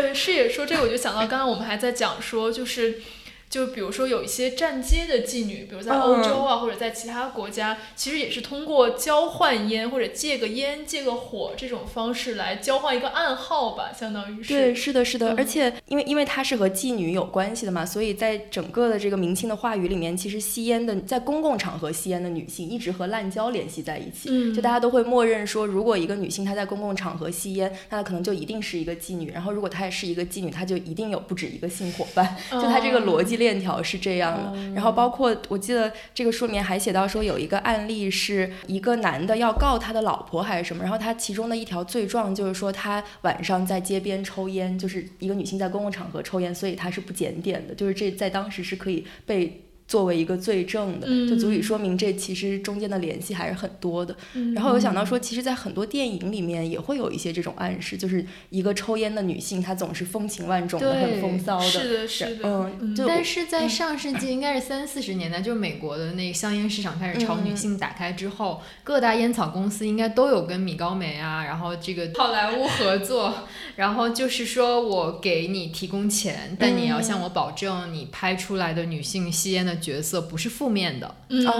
[0.00, 3.00] 对，是也说这个，我就想到刚刚我们还在讲说，就是。
[3.48, 14.52] 就比如说有一些站街的妓女，比如在欧洲啊，或者在其他国家，其实也是通过交换烟或者借个烟、借个火这种方式来交换一个暗号吧，相当于是。
[14.52, 15.36] 对，是的，是的，嗯。
[15.38, 24.52] 而且因为因为它是和妓女有关系的嘛，所以在整个的这个明清的话语里面，其实吸烟的在公共场合吸烟的女性一直和滥交联系在一起，嗯。
[24.52, 34.72] 就大家都会默认说，如果一个女性她在公共场合吸烟，那她可能就一定是一个妓女，然后如果她也是一个妓女，她就一定有不止一个性伙伴， 就她这个逻辑链条是这样的。
[34.74, 49.62] 然后包括我记得这个书里面还写到说有一个案例是一个男的要告他的老婆还是什么，然后他其中的一条罪状就是说他晚上在街边抽烟，就是一个女性在公共场合抽烟，所以他是不检点的，就是这在当时是可以被。
[49.88, 54.16] 作为一个罪证的，就足以说明这其实中间的联系还是很多的。
[54.54, 61.64] 然后我想到说，其实，在很多电影里面也会有一些这种暗示，就是一个抽烟的女性，她总是风情万种的，很风骚的。
[61.64, 73.32] 是的，是的，嗯，就但是在上世纪应该是三四十年代，就是美国的那个香烟市场开始朝女性打开之后，各大烟草公司应该都有跟米高梅啊，然后这个好莱坞合作，
[73.76, 81.14] 然后就是说我给你提供钱，但你要向我保证你拍出来的女性吸烟的角色不是负面的，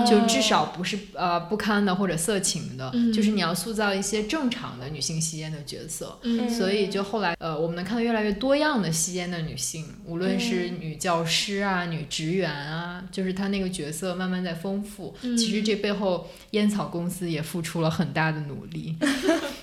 [0.08, 6.18] 就至少不是呃不堪的或者色情的，嗯就是你要塑造一些正常的女性吸烟的角色。
[6.22, 15.14] 嗯所以就后来，呃，我们能看到越来越多样的吸烟的女性，无论是女教师啊、女职员啊，就是她那个角色慢慢在丰富。
[15.22, 18.96] 嗯其实这背后，烟草公司也付出了很大的努力。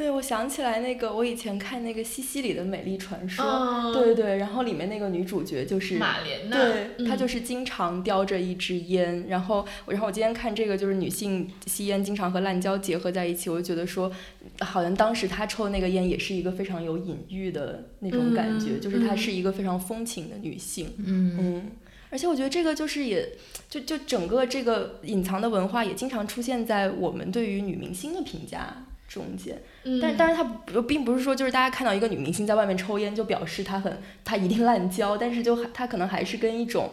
[0.00, 7.18] 对，我想起来那个，我以前看那个西西里的美丽传说，嗯对对对，然后里面那个女主角就是马莲娜，对，她嗯。
[7.18, 14.10] 就是经常叼着一支烟，然后，然后我今天看这个就是女性吸烟经常和滥交结合在一起，我就觉得说，
[14.60, 19.18] 好像当时她抽的那个烟也是一个非常有隐喻的那种感觉，嗯就是她嗯。
[19.18, 21.70] 是一个非常风情的女性，嗯，嗯。
[22.08, 23.28] 而且我觉得这个就是也，
[23.68, 29.60] 就就整个这个隐藏的文化也经常出现在我们对于女明星的评价中间。
[29.84, 36.90] 嗯但但是他不并不是说就是大家看到一个女明星在外面抽烟就表示她很她一定滥交，但是就她可能还是跟一种。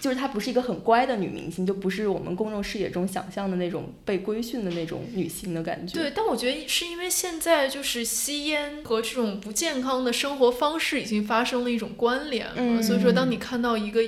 [0.00, 5.94] 就是她不是一个很乖的女明星，就不是我们公众视野中想象的那种被规训的那种女性的感觉。
[5.94, 14.00] 对，但我觉得是因为现在就是吸烟和这种不健康的生活方式已经发生了一种关联了，嗯所以说当你看到一个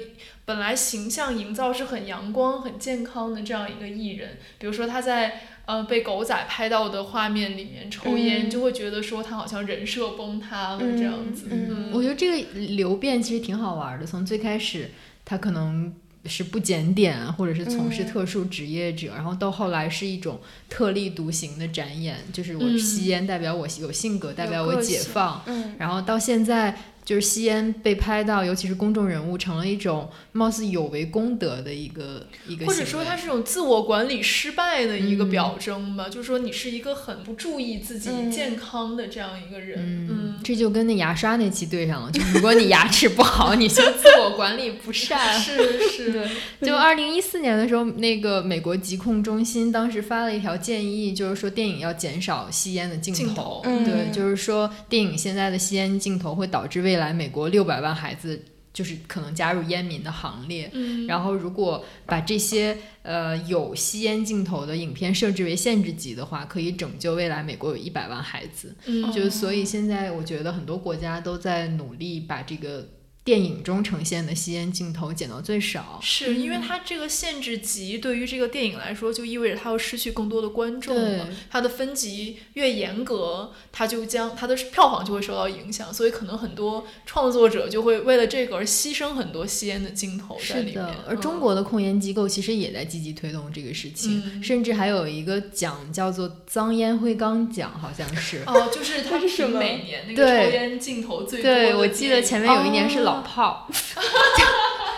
[0.44, 11.46] 本来形象营造是很阳光、很健康的这样一个艺人，比如说他在呃被狗仔拍到的画面里面抽烟，嗯就会觉得说他好像人设崩塌了这样子。
[11.50, 14.04] 嗯嗯我觉得这个流变其实挺好玩的。
[14.04, 14.90] 从最开始，
[15.24, 15.92] 他可能
[16.24, 25.42] 是不检点，或者是从事嗯特殊职业者，然后到后来是一种特立独行的展演，就是我嗯吸烟代表我有性格，代表我解放。
[25.46, 39.78] 嗯然后到现在，就是吸烟被拍到，尤其是公众人物，成了一种貌似有违公德的一个一个，或者说它是一种自我管理失败的一个嗯表征吧，就是说你是一个很不注意自己嗯健康的这样一个人。
[39.80, 42.10] 嗯，这就跟那牙刷那期对上了。
[42.10, 45.32] 就如果你牙齿不好，你就自我管理不善。
[45.38, 46.28] 是是，
[46.60, 60.70] 就二零一四年的时候，那个美国疾控中心当时发了一条建议，就是说电影要减少吸烟的镜镜头嗯对，就是说电影现在的吸烟镜头会导致未来美国六百万孩子就是可能加入烟民的行列。
[60.74, 68.74] 嗯，然后，如果把这些呃有吸烟镜头的影片设置为限制级的话，可以拯救未来美国有一百万孩子。
[68.86, 72.86] 嗯就所以现在我觉得很多国家都在努力把这个
[73.24, 76.00] 电影中呈现的吸烟镜头减到最少。
[76.02, 81.24] 是因为它这个限制级对于这个电影来说，就意味着它要失去更多的观众了。
[81.24, 81.34] 对。
[81.50, 90.84] 它的分级越严格，它就将它的票房就会受到影响，所以可能很多创作者就会为了这个而牺牲很多吸烟的镜头在里面。
[91.06, 91.20] 而嗯。
[91.20, 94.42] 中国的控烟机构其实也在积极推动这个事情，嗯。
[94.42, 98.42] 甚至还有一个奖叫做“脏烟灰缸奖”，好像是。
[98.46, 103.66] 哦，就是它 是每年那个抽烟镜头最多的对，我记得前面有一年是哦老炮，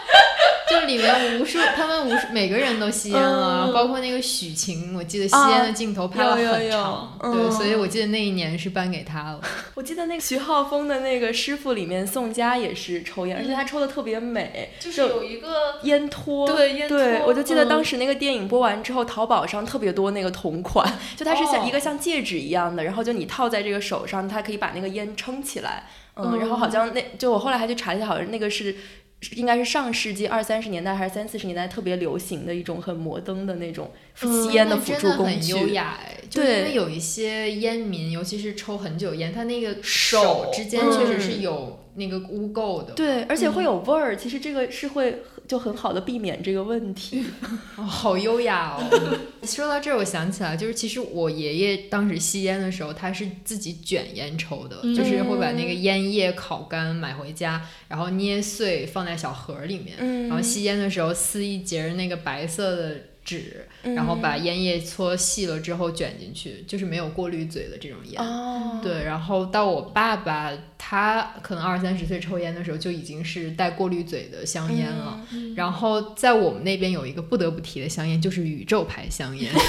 [0.70, 9.40] 就里面无数他们无数每个人都吸烟了，嗯包括那个许晴，我记得吸烟的镜头拍了很长，嗯对，所以我记得那一年是颁给他了。
[9.74, 16.46] 我记得那个徐浩峰的那个师傅里面，宋佳也是抽烟，而且他抽的特别美，就是有一个烟托。
[16.46, 25.84] 对烟对，托我就记得嗯当时那个电影播完之后，淘宝上特别多那个同款，就它是像哦一个像戒指一样的，然后就你套在这个手上，它可以把那个烟撑起来。
[26.16, 28.74] 嗯，嗯然后好像那就我后来还去查了一下，好像那个是。
[29.20, 35.68] 是应该是上世纪二三十年代还是三四十年代特别流行的一种很摩登的那种吸烟的辅助工很优。
[35.68, 42.92] 雅哎，就因为有一些烟民，尤其是抽很久烟，他那个手手之间确实嗯是有那个污垢的。
[42.92, 47.24] 对，而且会嗯有味儿，其实这个是会就很好的避免这个问题。
[47.76, 49.18] 哦，好优雅哦！
[49.44, 68.20] 说到这儿，我想起来，就是其实我爷爷当时吸烟的时候，他是自己卷烟抽的，就是会把那个烟叶烤干买回家，然后捏碎放在小盒里面，嗯然后吸烟的时候撕一截儿那个白色的纸，然后把烟叶搓细了之后卷进去，就是没有过滤嘴的这种烟。
[68.22, 75.20] 哦，对，然后到我爸爸，他可能二三十岁抽烟的时候就已经是带过滤嘴的香烟了。
[75.32, 79.52] 嗯然后在我们那边有一个不得不提的香烟，就是宇宙牌香烟。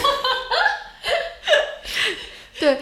[2.58, 2.80] 对，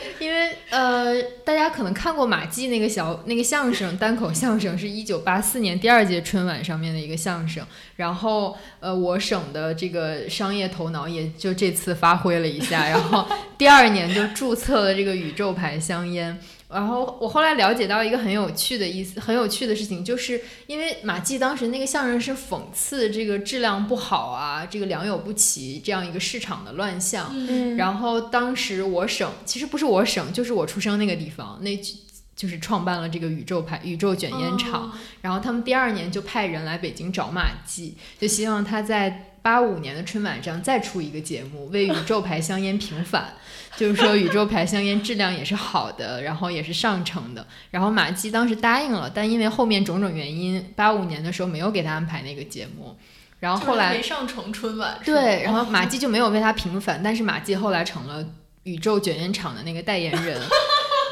[0.74, 7.63] 呃，大家可能看过马季那个小那个相声单口相声，是一九八四年第二届春晚上面的一个相声。
[7.97, 16.39] 然后呃，我省的这个商业头脑也就这次发挥了一下，然后第二年就注册了这个宇宙牌香烟。
[16.74, 27.30] 然后我后来了解到一个很有趣的意思，很有趣的事情，就是因为马季当时那个相声是讽刺这个质量不好啊，这个良莠不齐这样一个市场的乱象。
[27.32, 31.93] 嗯，然后当时我省其实不是我省，就是我出生那个地方，那就
[32.36, 34.84] 就是创办了这个宇宙牌宇宙卷烟厂。
[34.86, 43.36] 哦然后他们第二年就派人来北京找马季，就希望他在八五年的春晚上再出一个节目，为宇宙牌香烟平反。
[43.76, 47.45] 就是说宇宙牌香烟质量也是好的，然后也是上乘的。
[47.71, 52.95] 然后马季当时答应了，但因为后面种种原因，八五年的时候没有给他安排那个节目。
[53.39, 58.26] 然后后来没上成春晚，对，然后马季就没有为他平反，但是马季后来成了
[58.63, 60.39] 宇宙卷烟厂的那个代言人。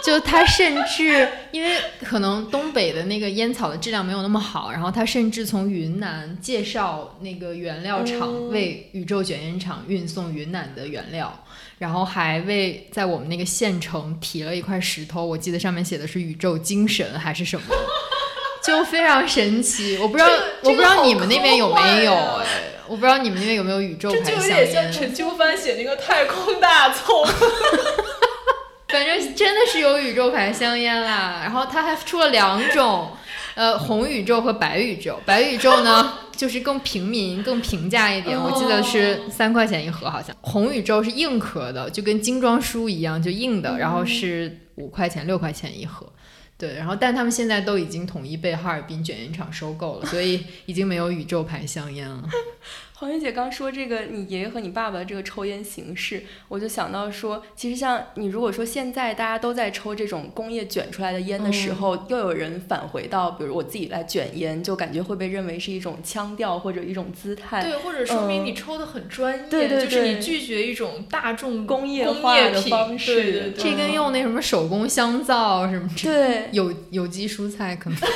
[0.04, 11.44] 就他甚至因为可能东北的那个烟草的质量没有那么好，然后他甚至从云南介绍那个原料厂嗯为宇宙卷烟厂运送云南的原料，
[11.82, 17.76] 然后还为在我们那个县城提了一块石头，我记得上面写的是宇宙精神还是什么，
[18.64, 19.98] 就非常神奇。
[19.98, 22.46] 我不知道，这个我不知道你们那边有没有哎，
[22.86, 24.68] 我不知道你们那边有没有宇宙这就有牌香烟。
[24.68, 27.26] 点像陈秋帆写那个太空大葱。
[28.90, 33.10] 反正真的是有宇宙牌香烟啦，然后他还出了两种，
[33.56, 35.20] 呃，红宇宙和白宇宙。
[35.26, 40.36] 白宇宙呢，就是更平民、更平价一点，我记得是三块钱一盒，好像。
[40.42, 46.12] 红宇宙是硬壳的，就跟精装书一样，就硬的，然后是五块钱、六块钱一盒。
[46.58, 52.24] 对，然后但他们现在都已经统一被哈尔滨卷烟厂收购了，所以已经没有宇宙牌香烟了。
[53.02, 67.64] 黄云姐刚说这个，你爷爷和你爸爸这个抽烟形式，我就想到说，其实像你如果说现在大家都在抽这种工业卷出来的烟的时候，又有人返回到，比如我自己来卷烟，就感觉会被认为是一种腔调或者一种姿态。
[67.64, 77.98] 对，或者说明嗯你抽的很专业，对对就是你拒绝一种大众工业工化的业品方式对对对，这跟用那什么手工香皂什么之对，有有机蔬菜可能。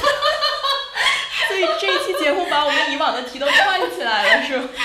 [1.48, 4.70] 所以这一期节目把我们以往的题都串起来了，是吗？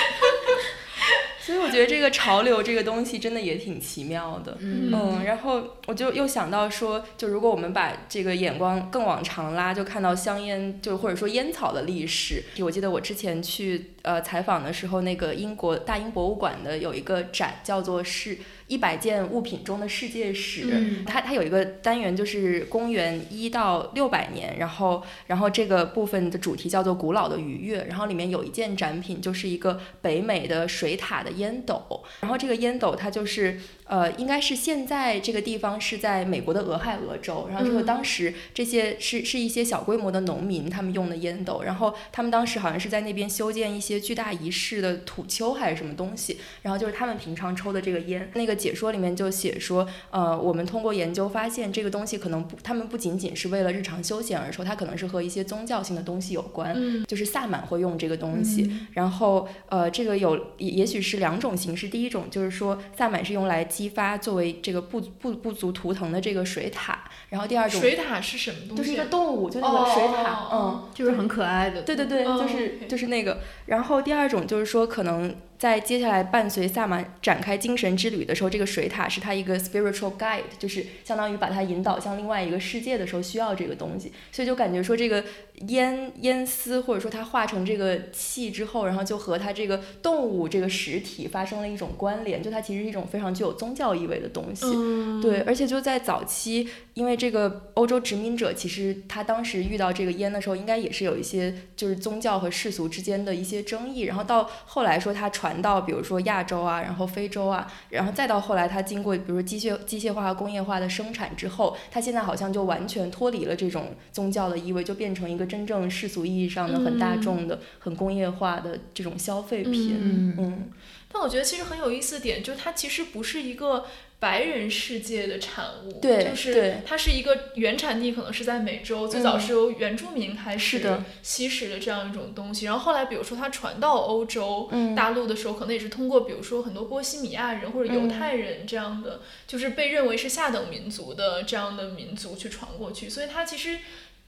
[1.43, 4.55] 所以我觉得这个潮流这个东西真的也挺奇妙的。
[4.59, 12.43] 嗯然后我就又想到说，就如果我们把这个眼光更往长拉，就看到香烟，就或者说烟草的历史。
[12.59, 18.37] 我记得我之前去呃采访的时候，那个英国大英博物馆的有一个展叫做是。
[18.71, 21.03] 一百件物品中的世界史，嗯。
[21.05, 33.59] 它它有一个单元就是公元一到六百年，然后然后这个部分的主题叫做古老的愉悦，然后里面有一件展品就是一个北美的水塔的烟斗，然后这个烟斗它就是
[33.91, 37.85] 呃应该是现在这个地方是在美国的俄亥俄州，然后这个嗯。
[37.85, 57.03] 当时这些是是一些小规模的农民他们用的烟斗，然后他们当时好像是在那边修建一些巨大仪式的土丘还是什么东西，然后就是他们平常抽的这个烟，那个解说里面就写说，呃，我们通过研究发现，这个东西可能不，他们不仅仅是为了日常休闲而抽，它可能是和一些宗教性的东西有关，嗯。
[57.07, 58.71] 就是萨满会用这个东西。
[58.93, 66.93] 然后，呃，这个有也也许是两种形式，第一种就是说，萨满是用来激发作为这个部部部族图腾的这个水獭，
[67.29, 68.83] 然后第二种水獭是什么东西？
[68.83, 71.81] 就是一个动物，就那个水獭，嗯，就是很可爱的。
[71.81, 73.39] 对对对，哦就是就是那个。
[73.65, 84.11] 然后第二种就是说，可能在接下来伴随萨满展开精神之旅的时候，这个水塔是他一个 spiritual guide，就是相当于把他引导向另外一个世界的时候需要这个东西。
[84.31, 85.23] 所以就感觉说这个
[85.67, 94.65] 烟烟丝或者说它化成这个气之后，然后就和它这个动物这个实体发生了一种关联，就它其实是一种非常具有宗教意味的东西。
[94.65, 104.01] 嗯，对，而且就在早期，因为这个欧洲殖民者其实他当时遇到这个烟的时候，应该也是有一些就是宗教和世俗之间的一些争议。
[104.01, 119.97] 然后到后来说他传到比如说亚洲啊，然后非洲啊，然后再到后来它经过比如机械机械化和工业化的生产之后，它现在好像就完全脱离了这种宗教的意味，就变成一个真正世俗意义上的很大嗯众的、很工业化的这种消费品。
[119.99, 120.71] 嗯嗯
[121.13, 123.85] 但我觉得其实很有意思的点，就是它其实不是一个
[124.21, 134.69] 白人世界的产物，对就是它是一个原产地可能是在美洲，最早嗯是由原住民开始的吸食的这样一种东西，然后后来比如说它传到欧洲。
[134.71, 143.79] 嗯大陆的时候，可能也是通过，比如说很多波西米亚人或者犹嗯太人这样的，就是被认为是下等民族的这样的民族去传过去，所以它其实，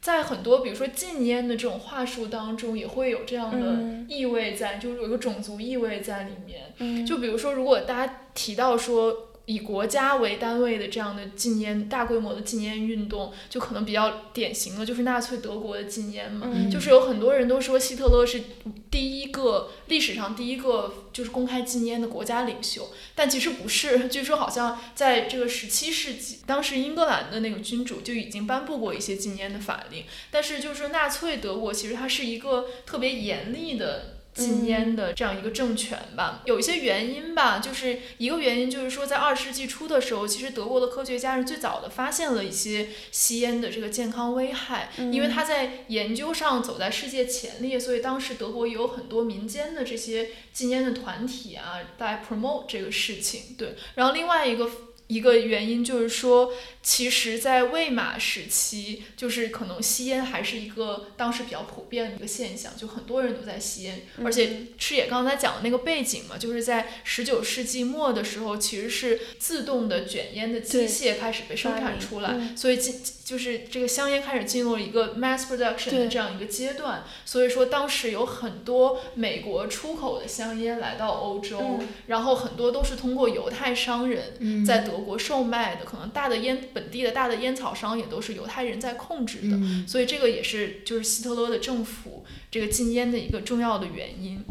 [0.01, 6.73] 在很多比如说禁烟的这种话术当中，也会有这样的嗯意味在，就是有一个种族意味在里面。
[6.79, 16.49] 嗯就比如说，如果大家提到说以国家为单位的这样的禁烟、大规模的禁烟运动，就可能比较典型的就是纳粹德国的禁烟嘛。
[16.49, 18.41] 嗯就是有很多人都说希特勒是
[18.89, 24.07] 第一个历史上第一个就是公开禁烟的国家领袖，但其实不是。
[24.07, 34.12] 据说好像在这个十七世纪，当时英格兰的那个君主就已经颁布过一些禁烟的法令，但是就是纳粹德国其实它是一个特别严厉的。
[34.33, 53.55] 禁烟的这样一个政权吧，有一些原因吧，就是一个原因就是说，在二十世纪初的时候，其实德国的科学家是最早的发现了一些吸烟的这个健康危害，因为他在研究上走在世界前列，所以当时德国也有很多民间的这些禁烟的团体啊，在 promote 这个事情。
[53.57, 54.69] 对，然后另外一个。
[55.07, 94.43] 一个原因就是说，其实，在魏玛时期，就是可能吸烟还是一个当时比较普遍的一个现象，就很多人都在吸烟，而且赤野刚才讲的那个背景嘛，就是在十九世纪末的时候，其实是自动的卷烟的机对械开始被生产出来，嗯所以进就是这个香烟开始进入了一个 mass production 的这样一个阶段，所以说当时有很多美国出口的香烟来到欧洲，嗯然后很多都是通过犹太商人嗯在德国售卖的，可能大的烟本地的大的烟草商也都是犹太人在控制的，嗯所以这个也是就是希特勒的政府这个禁烟的一个重要的原因。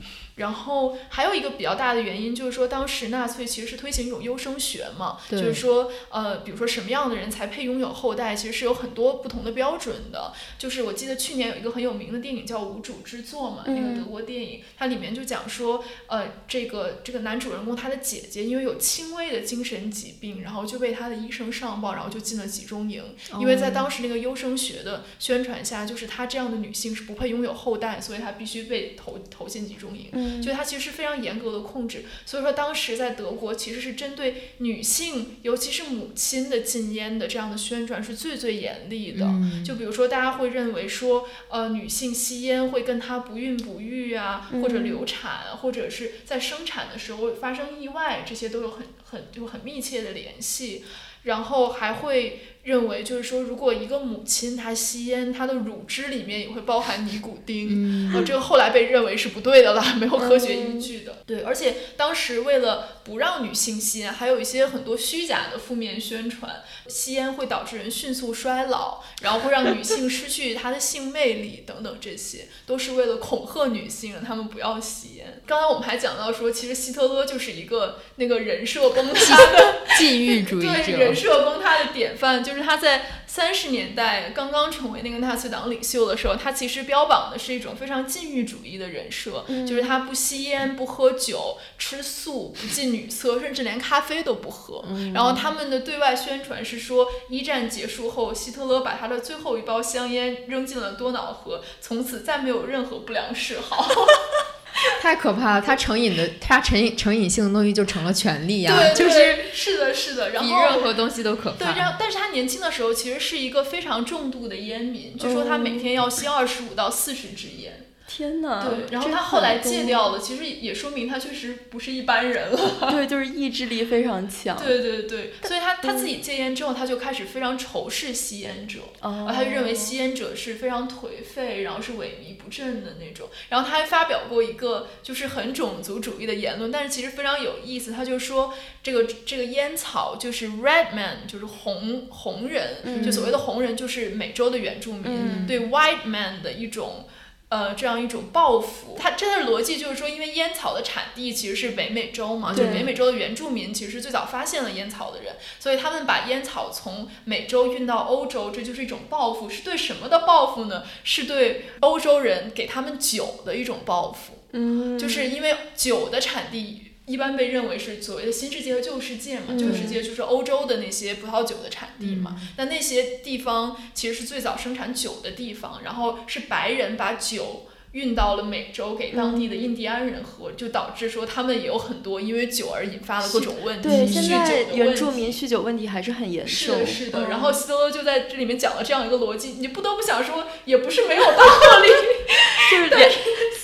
[0.43, 10.33] 然后还有一个比较大的原因就是说，当时纳粹其实是推行一种优生学嘛，就是说，呃，比如说什么样的人才配拥有后代，其实是有很多不同的标准的。
[10.59, 23.05] 就是我记得去年有一个很有名的电影叫《无主之作》嘛，那个嗯德国电影，它里面就讲说，呃，这个这个男主人公他的姐姐因为有轻微的精神疾病，然后就被他的医生上报，然后就进了集中营。
[23.39, 30.09] 因为在当时那个优生学的宣传下，就是她这样的女性是不配拥有后代，所以她必须被投投进集中营。
[30.13, 39.25] 嗯就它其实是非常严格的控制，所以说当时在德国其实是针对女性，尤其是母亲的禁烟的这样的宣传是最最严厉的。
[39.27, 50.85] 嗯就比如说，大家会认为说，呃，女性吸烟会跟她不孕不育啊，或者嗯流产，或者是在生产的时候发生意外，这些都有很很就很密切的联系。
[51.25, 61.19] 然后还会认为，就是说，如果一个母亲她吸烟，她的乳汁里面也会包含尼古丁，嗯呃，这个后来被认为是不对的了， 没有科学依据的。
[61.27, 75.41] 对，而且当时为了不让女性吸烟，还有一些很多虚假的负面宣传，吸烟会导致人迅速衰老，然后会让女性失去她的性魅力等等，这些都是为了恐吓女性，让她们不要吸烟。
[75.47, 94.85] 刚才我们还讲到说，其实希特勒就是一个那个人设崩塌的 禁欲主义对人，设崩塌的典范，就是他在三十年代刚刚成为那个纳粹党领袖的时候，他其实标榜的是一种非常禁欲主义的人设，就是他不吸烟、不喝酒、吃素、不近女色，甚至连咖啡都不喝。
[95.15, 103.87] 然后他们的对外宣传是说，一战结束后，希特勒把他的最后一包香烟扔进了多瑙河，从此再没有任何不良嗜好。
[105.01, 105.61] 太可怕了。
[105.61, 110.31] 他成瘾的，他成瘾成瘾性的东西就成了权利呀，对，就是是的，是的。
[110.31, 111.77] 然比后任何东西都可对，怕。
[111.77, 117.82] 然后但是他年轻的时候其实是一个非常重度的烟民，据说他每天要吸二十五到四十支烟。
[118.07, 118.69] 天哪！
[118.69, 122.59] 对，然后他后来戒掉了，其实也说明他确实不是一般人了。
[122.91, 124.57] 对，就是意志力非常强。
[124.63, 133.29] 对对对，所以他他自己戒烟之后，他就开始非常仇视吸烟者，然哦后他就认为吸烟者是非常颓废，然后是萎靡不振的那种。
[133.49, 137.93] 然后他还发表过一个就是很种族主义的言论，但是其实非常有意思。
[137.93, 147.07] 他就说这个这个烟草就是 red man，就是红红人，就所谓的红人就是美洲的原住民，嗯对 white man 的一种。
[147.53, 159.51] 呃，这样一种报复，它真的逻辑就是说，因为烟草的产地其实是北美洲嘛，就是北美洲的原住民其实是最早发现了烟草的人，所以他们把烟草从美洲运到欧洲，这就是一种报复。
[159.51, 160.85] 是对什么的报复呢？
[161.05, 164.39] 是对欧洲人给他们酒的一种报复。
[164.53, 177.67] 嗯，就是因为酒的产地一般被认为是所谓的新世界和旧世界嘛，嗯旧世界就是欧洲的那些葡萄酒的产地嘛，那那些地方其实是最早生产酒的地方，然后是白人把酒。
[177.93, 186.49] 运到了美洲给当地的印第安人喝，就导致说他们也有很多因为酒而引发的各种问题，对，酗酒现在原的问题住民酗酒问题还是很严重。
[186.49, 187.19] 是的，是的。
[187.19, 191.37] 嗯然后希特勒就在这里面讲了这样一个逻辑，你不得不想说，也不是没有道
[191.83, 191.89] 理。
[192.73, 193.11] 就是两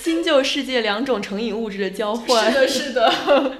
[0.03, 2.51] 新旧世界两种成瘾物质的交换。
[2.51, 3.57] 是的，是的。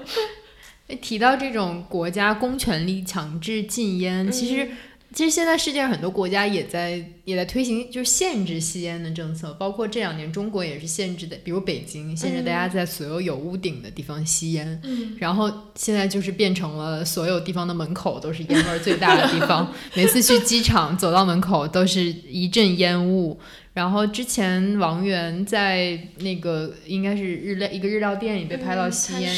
[1.01, 4.67] 提到这种国家公权力强制禁烟，其实
[5.13, 23.39] 其实现在世界上很多国家也在也在推行就是限制吸烟的政策，包括这两年中国也是限制的，比如北京限制大家在所有有屋顶的地方吸烟，嗯，然后现在就是变成了所有地方的门口都是烟味儿最大的地方， 每次去机场走到门口都是一阵烟雾。
[23.79, 29.33] 然后之前王源在那个应该是日料一个日料店里被拍到吸烟，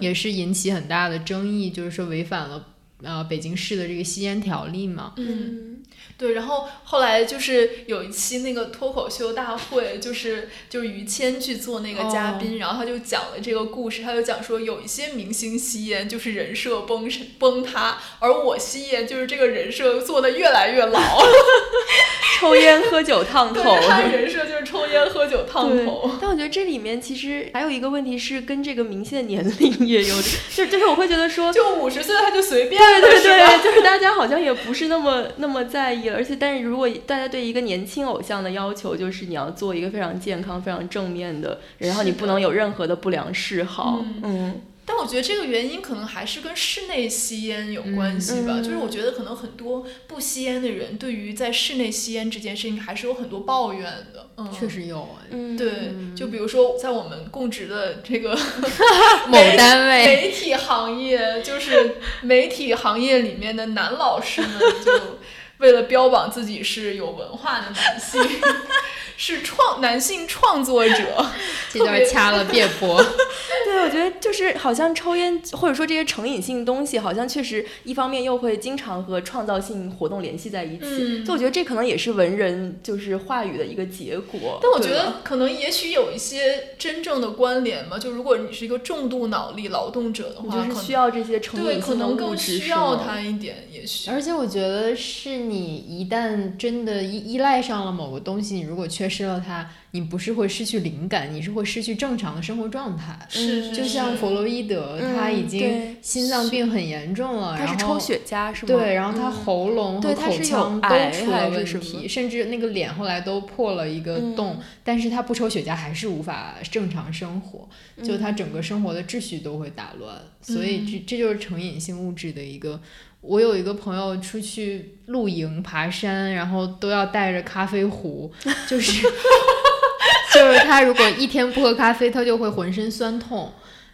[0.00, 2.64] 也是引起很大的争议，就是说违反了
[3.02, 5.14] 呃北京市的这个吸烟条例嘛。
[5.16, 5.81] 嗯，
[6.18, 21.00] 对，然后后来就是有一期那个脱口秀大会，就是就是于谦去做那个嘉宾，然后他就讲了这个故事，他就讲说有一些明星吸烟就是人设崩崩塌，而我吸烟就是这个人设做的越来越老，
[22.38, 23.76] 抽烟喝酒烫头。
[23.88, 30.14] 他人设就是抽烟喝酒烫头。，但我觉得这里面其实还有一个问题是跟这个明星的年龄也有，
[30.54, 48.54] 就就是我会觉得说，就五十岁他就随便对对对，就是大家好像也不是那么那么在意了，而且但是如果大家对一个年轻偶像的要求就是你要做一个非常健康、非常正面的人，然后你不能有任何的不良嗜好，嗯嗯但我觉得这个原因可能还是跟室内吸烟有关系吧。
[48.56, 54.30] 嗯就是我觉得可能很多不吸烟的人，对于在室内吸烟这件事情还是有很多抱怨的。
[54.36, 54.68] 嗯，确。
[54.68, 55.70] 实有哎，嗯，对，
[56.16, 58.36] 就比如说在我们供职的这个
[59.28, 64.50] 某单位媒体行业，就是媒体行业里面的男老师们，
[64.84, 65.18] 就
[65.62, 68.20] 为了标榜自己是有文化的男性，
[69.16, 71.24] 是创男性创作者，
[71.70, 73.02] 这段掐了 别播。
[73.64, 84.58] 对，我觉得就是好像抽烟或者说这些成瘾性东西，好像确实一方面又会经常和创造性活动联系在一起，嗯所以我觉得这可能也是文人就是话语的一个结果。
[84.60, 94.10] 但我觉得可能也许有一些真正的关联嘛，就如果你是一个重度脑力劳动者的话，就是需要这些成，瘾性的可能更，需要是吗它一点，也许。
[94.10, 103.18] 而且我觉得是你一旦真的依依赖上了某个东西，你如果缺失了它，你不是会失去灵感，你是会失去正常的生活状态。
[103.28, 108.72] 是就像弗洛伊德，嗯他已经心脏病很严重了，他是然后抽血家是吗？
[108.72, 117.68] 对，然后他嗯喉咙和口腔都出了问题，甚至那个脸后来都破了一个洞，嗯但是他不抽血茄还是无法正常生活，
[118.02, 122.80] 就他整个生活的秩序都会打乱，所以这这就是成瘾性物质的一个。
[123.22, 128.30] 我有一个朋友出去露营、爬山，然后都要带着咖啡壶，
[128.68, 129.02] 就是
[130.34, 133.52] 就是他如果一天不喝咖啡，他就会浑身酸痛。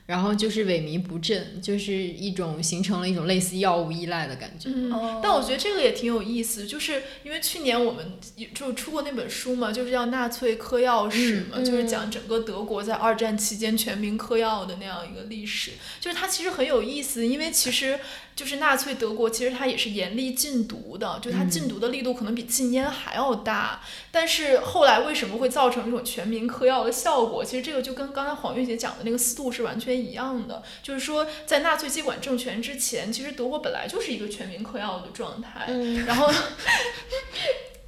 [0.08, 4.70] 然后就是萎靡不振，就是一种形成了一种类似药物依赖的感觉。
[4.74, 8.12] 嗯哦，但我觉得这个也挺有意思，就是因为去年我们
[8.54, 15.72] 就出过那本书嘛，就是叫《纳粹嗑药史》嘛，嗯就是讲整个德国在二战期间全民嗑药的那样一个历史。
[16.00, 18.00] 就是它其实很有意思，因为其实
[18.34, 23.82] 就是纳粹德国其实它也是严厉禁毒的，就它禁毒的力度可能比禁烟还要大。
[24.10, 27.44] 但是后来为什么会造成一种全民嗑药的效果？
[27.44, 35.66] 其实这个就跟刚才黄月姐讲的那个思路是完全一样的，就是说在纳粹接管政权之前，其实德国本来就是一个全民嗑药的状态。
[35.68, 36.30] 嗯然后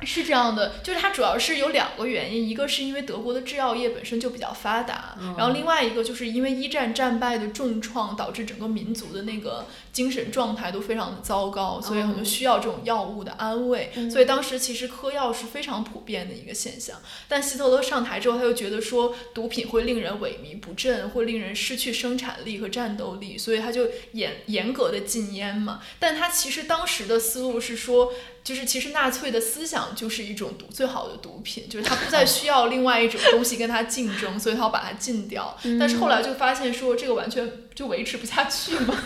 [0.06, 16.96] 是这样的，就是它主要是有两个原因，一个是因为德国的制药业本身就比较发达，然后另外一个就是因为一战战败的重创，导致整个民族的那个精神状态都非常的糟糕，所以很多需要这种药物的安慰，所以当时其实嗑药是非常普遍的一个现象。
[17.28, 25.80] 但希特勒上台之后，他又觉得说毒品会令人萎靡不振，会令人失去生产力和战斗力，所以他就严严格的禁烟嘛。
[25.98, 35.56] 但他其实当时的思路是说，就是其实纳粹的思想就是一种毒最好的毒品，就是他不再需要另外一种东西跟它竞争，所以他要把它禁掉。
[35.78, 38.94] 但是后来就发现说这个完全就维持不下去嘛。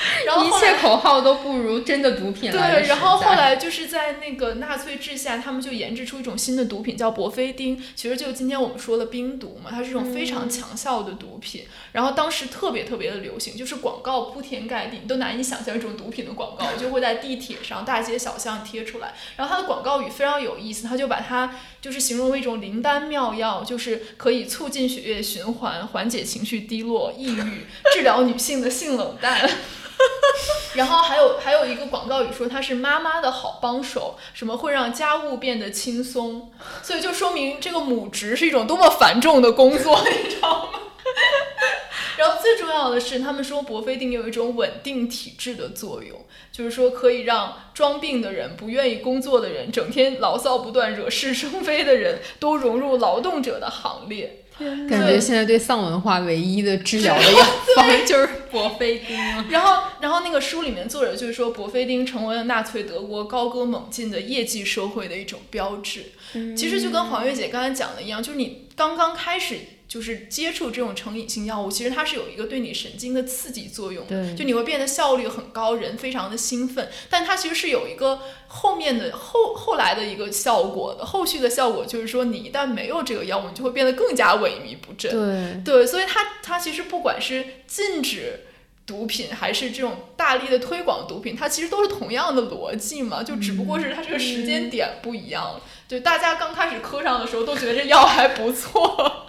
[0.26, 7.82] 然后一切口号都不如真的毒品来对，然后后来就是在那个纳粹治下，他们就研制出一种新的毒品，叫博菲丁。
[7.94, 11.64] 其实就今天我们说的冰毒嘛，它是一种非常强效的毒品。
[11.92, 19.14] 然后当时特别特别的流行，就是广告铺天盖地，你都难以想象一种毒品的广告，就会在地铁上、大街小巷贴出来。
[19.36, 29.48] 然后它的广告语非常有意思，它就把它就是形容为一种灵丹妙药，就是可以促进血液循环、缓解情绪低落、抑郁、治疗女性的性冷淡。
[30.74, 36.50] 然后还有还有一个广告语说它是妈妈的好帮手，什么会让家务变得轻松，
[36.82, 40.80] 所以就说明这个母职是一种多么繁重的工作， 你知道吗？
[42.16, 54.44] 然后最重要的是，他们说博菲定有一种稳定体质的作用，就是说可以让装病的人、不愿意工作的人、整天牢骚不断、惹是生非的人都融入劳动者的行列。
[54.88, 57.44] 感觉现在对丧文化唯一的治疗的药
[57.76, 59.46] 方就是博菲丁了。
[59.50, 66.06] 然后，然后那个书里面作者就是说，博菲丁成为了纳粹德国高歌猛进的业绩社会的一种标志。
[66.56, 69.56] 其实就跟黄月姐刚才讲的一样，就是你刚刚开始
[69.90, 85.10] 就是接触这种成瘾性药物，其实它是有一个对你神经的刺激作用，对就你会变得效率很高，人非常的兴奋，但它其实是有一个后面的后后来的一个效果的，后续的效果就是说，你一旦没有这个药物，你就会变得更加萎靡不振。
[85.10, 88.46] 对，对，所以它它其实不管是禁止
[88.86, 95.60] 毒品，还是这种大力的推广毒品，它其实都是同样的逻辑嘛，就只不过是它这个时间点不一样。
[95.88, 99.26] 对，大家刚开始磕上的时候都觉得这药还不错，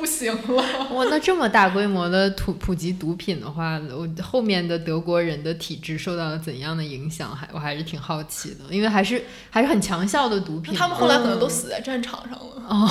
[0.00, 0.88] 不行了。
[0.90, 7.30] 哇，那这么大规模的普普及毒品的话，我后面的德国人的体质受到了怎样的影响？
[7.36, 10.74] 还我还是挺好奇的，因为还是还是很强效的毒品。
[10.74, 12.90] 他们后来可能都死在战场上了。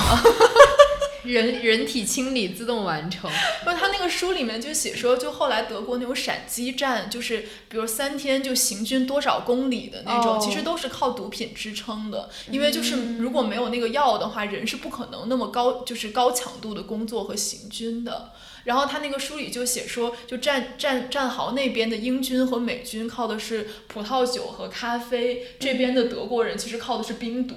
[1.24, 3.30] 人人体清理自动完成。
[3.64, 12.30] 不是他那个书里面就写说，就后来德国那种闪击战，就是比如三天就行军多少公里的那种，哦其实都是靠毒品支撑的。
[12.50, 18.32] 因为就是如果没有那个药的话，人是不可能那么高就是高强度的工作和行军的。
[18.64, 27.54] 然后他那个书里就写说，就战战战壕那边的英军和美军靠的是葡萄酒和咖啡，这边的德国人其实靠的是冰毒。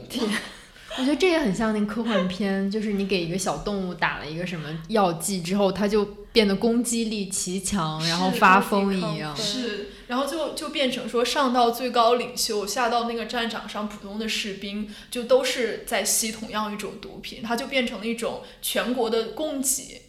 [0.98, 9.36] 我觉得这也很像那科幻片，就是你给一个小动物打了一个什么药剂之后，它就变得攻击力奇强，然后发疯一样。
[9.36, 20.03] 是，然后就就变成说，上到最高领袖，下到那个战场上，普通的士兵就都是在吸同样一种毒品，它就变成了一种全国的供给。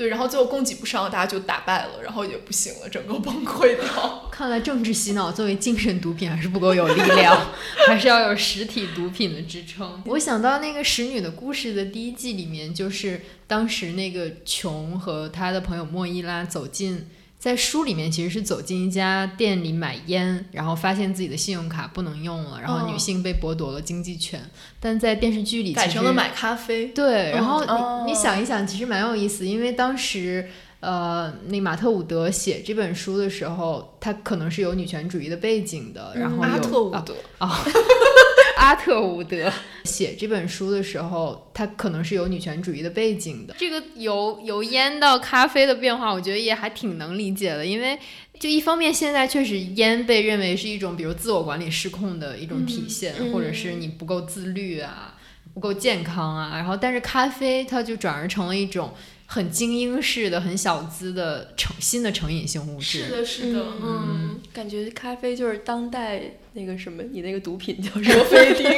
[0.00, 4.28] 对，然后最后供给不上，大家就打败了，然后也不行了，整个崩溃掉。
[4.32, 7.38] 看来政治洗脑作为精神毒品还是不够有力量，
[7.86, 10.02] 还是要有实体毒品的支撑。
[10.06, 17.06] 我想到那个《使女的故事》的第一季里面，就是当时那个琼和他的朋友莫伊拉走进
[17.40, 24.40] 在书里面其实是走进一家店里买烟，然后发现自己的信用卡不能用了，然后女哦性被剥夺了经济权。
[24.78, 26.88] 但在电视剧里改成了买咖啡。
[26.88, 27.64] 对，然后
[28.06, 30.48] 你、想一想，其实蛮有意思，因为当时。
[30.80, 37.14] 呃，那马特伍德写这本书的时候，他可能是有女权主义的背景的，然后有阿特伍啊德，
[38.60, 39.50] 阿特伍德
[39.84, 43.54] 写这本书的时候，他可能是有女权主义的背景的。
[43.56, 47.98] 这个由由烟到咖啡的变化，我觉得也还挺能理解的，因为
[48.38, 55.14] 就一方面，现在确实烟被认为是一种比如自我管理失控的一种体现，嗯或者是你不够自律啊，
[55.54, 56.50] 不够健康啊。
[56.52, 58.92] 然后，但是咖啡它就转而成了一种
[59.32, 63.04] 很精英式的、很小资的成新的成瘾性物质。
[63.04, 66.20] 是的，是的，嗯，感觉咖啡就是当代
[66.54, 68.24] 那个什么，你那个毒品叫什么？
[68.24, 68.68] 啡丁。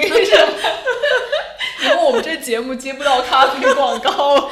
[1.85, 4.51] 以后我们这节目接不到咖啡广告。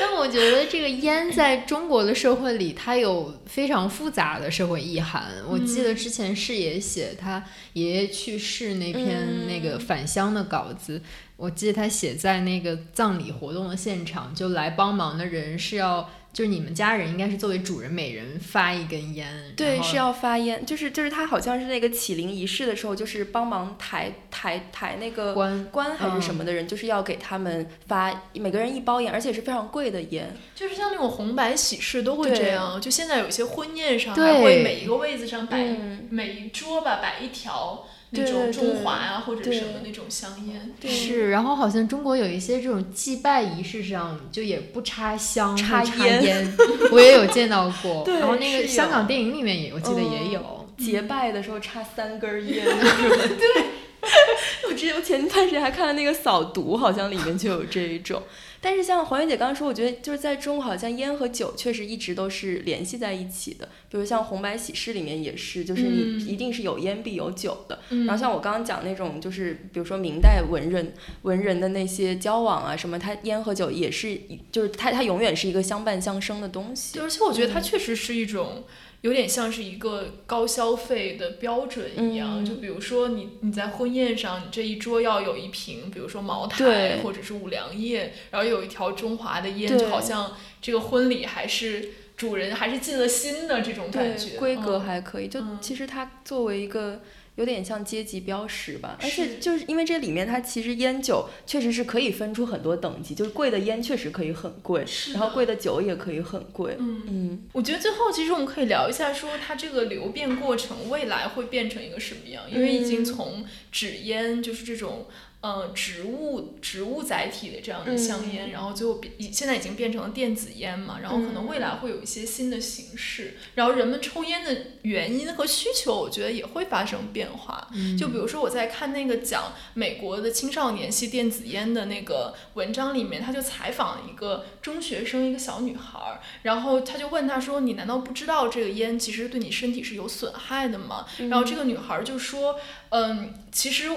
[0.00, 5.30] 但我觉得这个烟在中国的社会里，它有非常复杂的社会意涵。
[5.46, 7.44] 我记得之前视野写他
[7.74, 11.02] 爷爷去世那篇嗯那个返乡的稿子，
[11.36, 30.34] 我记得他写在那个葬礼活动的现场，就来帮忙的人是要，就是你们家人应该是作为主人，每人发一根烟，对，是要发烟，就是就是他好像是那个起灵仪式的时候，就是帮忙抬抬抬那个棺棺还是什么的人，就是要给他们发每个人一包烟，而且是非常贵的烟。
[30.54, 34.32] 就是像那种红白喜事都会这样，就现在有些婚宴上对。
[34.32, 36.08] 还会每一个位子上摆、嗯。
[36.10, 40.72] 每一桌吧摆一条那种中华呀、或者对什么那种香烟。
[40.80, 46.52] 对是，然后好像中国有一些这种祭拜仪式上，就也不插香，插烟烟，
[46.92, 48.02] 我也有见到过。
[48.04, 50.66] 对然后那个香港电影里面也，我记得也嗯有。
[50.78, 53.64] 结拜的时候插三根儿烟，对。
[54.66, 58.22] 我之前我前段时间还看了那个扫毒，好像里面就有这一种。
[58.62, 63.68] 但是像黄媛姐刚刚说，我觉得就是在中国，好像烟和酒确实一直都是联系在一起的。
[63.90, 67.78] 比如像红白喜事里面也是，就是你嗯一定是有烟必有酒的。
[67.88, 70.92] 嗯然后像我刚刚讲那种，就是比如说明代文人
[71.22, 74.20] 文人的那些交往啊什么，他烟和酒也是，
[74.52, 76.98] 就是它它永远是一个相伴相生的东西。
[77.00, 78.64] 而且我觉得它确实是一种。
[79.02, 82.44] 有点像是一个高消费的标准一样，嗯。
[82.44, 94.80] 就比如说你你在婚宴上，你这一桌要有一瓶，比如说茅台或者是五粮液，然后有一条中华的烟，就好像这个婚礼还是主人还是尽了心的这种感觉，规格嗯。
[94.80, 95.28] 还可以。
[95.28, 95.58] 就嗯。
[95.62, 97.00] 其实它作为一个
[97.36, 106.76] 有点像阶级标识吧，而且就是因为这里面它其实烟酒确实是可以分出很多等级，就是贵的烟确实可以很贵，然后贵的酒也可以很贵。
[106.78, 107.02] 嗯。
[107.06, 112.42] 嗯，我觉得最后其实我们可以聊一下，说它这个流变过程未来会变成一个什么样？
[112.50, 115.06] 因为已经嗯从纸烟就是这种
[115.42, 127.68] 呃植物植物载体的这样的香烟，嗯然后最后变已现在已经变成了电子烟嘛，然后可能未来会有一些新的形式，然后人们抽烟的原因和需求，我觉得也会发生变化。
[127.98, 142.60] 就比如说我在看那个讲美国的青少年吸电子烟的那个文章里面，他就采访了一个中学生，一个小女孩儿，然后他就问她说：“你难道不知道这个烟其实对你身体是有损害的吗？”然后这个女孩儿就说
[142.90, 143.90] ：“嗯，其实。”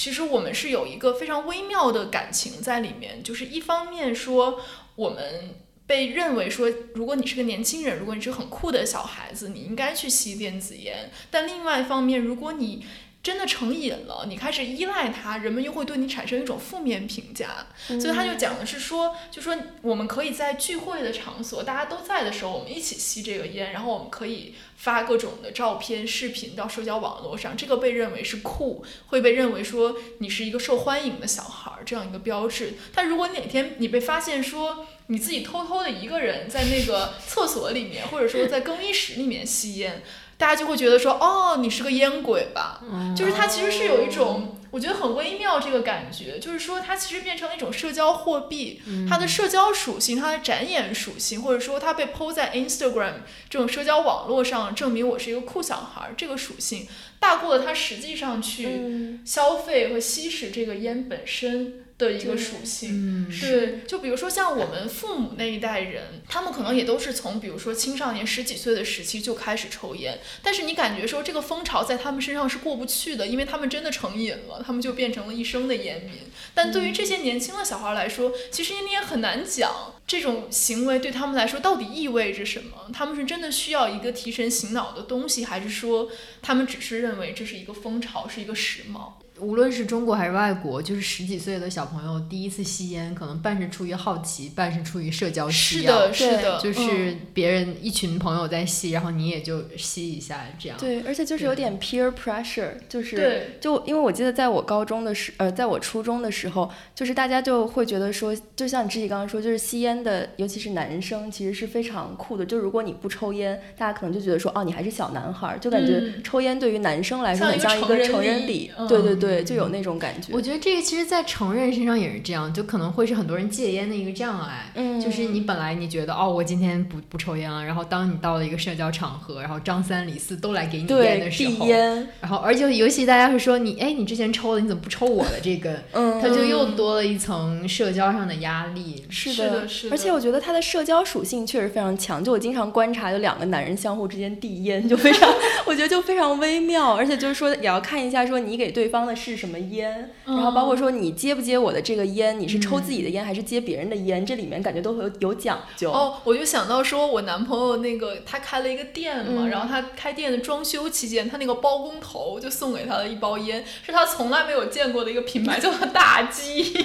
[0.00, 4.60] 其实我们是有一个非常微妙的感情在里面，就是一方面说
[4.94, 5.56] 我们
[5.88, 11.10] 被认为说，如果你是个年轻人，如果你是很酷的小孩子，你应该去吸电子烟。
[11.32, 12.86] 但另外一方面，如果你
[13.22, 17.66] 真的成瘾了，你开始依赖它，人们又会对你产生一种负面评价。
[17.86, 32.74] 所以他就讲的是说，就说我们可以在聚会的场所，大家都在的时候，我们一起吸这个烟，然后我们可以发各种的照片、视频到社交网络上，这个被认为是酷，会被认为说你是一个受欢迎的小孩儿这样一个标志。
[32.94, 40.02] 但如果哪天你被发现说你自己偷偷的一个人在那个厕所里面，或者说在更衣室里面吸烟，
[40.38, 42.80] 大家就会觉得说，哦，你是个烟鬼吧？
[43.14, 44.54] 就是它其实是有一种。
[44.70, 53.14] 我觉得很微妙，这个感觉就是说，它其实变成了一种社交货币，它的社交属性、它的展演属性，或者说它被抛在 Instagram
[53.48, 56.86] 这种社交网络上，证明我是一个酷小孩儿，这个属性
[57.18, 63.28] 大过了它实际上去嗯消费和吸食这个烟本身的一个属性。
[63.28, 76.14] 嗯，对，就比如说像我们父母那一代人，他们可能也都是从比如说青少年十几岁的时期就开始抽烟，但是你感觉说这个风潮在他们身上是过不去的，因为他们真的成瘾了，他们就变成了一生的烟民。
[76.54, 82.90] 但对于这些年轻的小孩来说，其实你也很难讲这种行为对他们来说到底意味着什么。
[82.92, 86.08] 他们是真的需要一个提神醒脑的东西，还是说
[86.40, 89.12] 他们只是认为这是一个风潮，是一个时髦？
[89.40, 96.12] 无论是中国还是外国，就是十几岁的小朋友第一次吸烟，可能半是出于好奇，半是出于社交需要。
[96.12, 100.76] 是的，是的，就是嗯别人一群朋友在吸，然后你也就吸一下，这样。
[100.78, 112.44] 对，而且就是有点 peer pressure，就是对就因为我记得在我高中的时，呃，在我初中的时候，就是大家就会觉得说，就像你自己刚刚说，就是吸烟的，尤其是男生，其实是非常酷的。
[112.44, 118.70] 就如果你不抽烟，大家可能就觉得说，哦，你还是小男孩儿，就感觉嗯抽烟对于男生来说很像一个成人礼。
[118.88, 120.32] 对对对对，就有那种感觉。
[120.32, 124.70] 我觉得这个其实，在成人身上也是这样，就可能会是很多人戒烟的一个障碍。
[124.74, 135.82] 嗯就是你本来你觉得哦，我今天不不抽烟了，然后当你到了一个社交场合，然后张三李四都来给你烟的时候，递烟，然后而且尤其大家会说你，哎，你之前抽了，你怎么不抽我的这根？
[135.92, 139.04] 嗯， 他就又多了一层社交上的压力。
[139.08, 142.22] 是是的是的而且我觉得他的社交属性确实非常强。
[142.22, 145.28] 就我经常观察，有两个男人相互之间递烟，就非常，
[145.66, 146.94] 我觉得就非常微妙。
[146.94, 155.90] 而且就是说，也要看一下说你给对方的是什么烟，然后包括说你接不接我的这个烟，你是抽自己的烟还是接别人的烟，这里面感觉都会有有讲究。
[155.90, 166.62] 哦，我就想到说，我男朋友那个他开了一个店嘛，嗯然后他开店的装修期间，他那个包工头就送给他了一包烟，是他从来没有见过的一个品牌，叫做大鸡。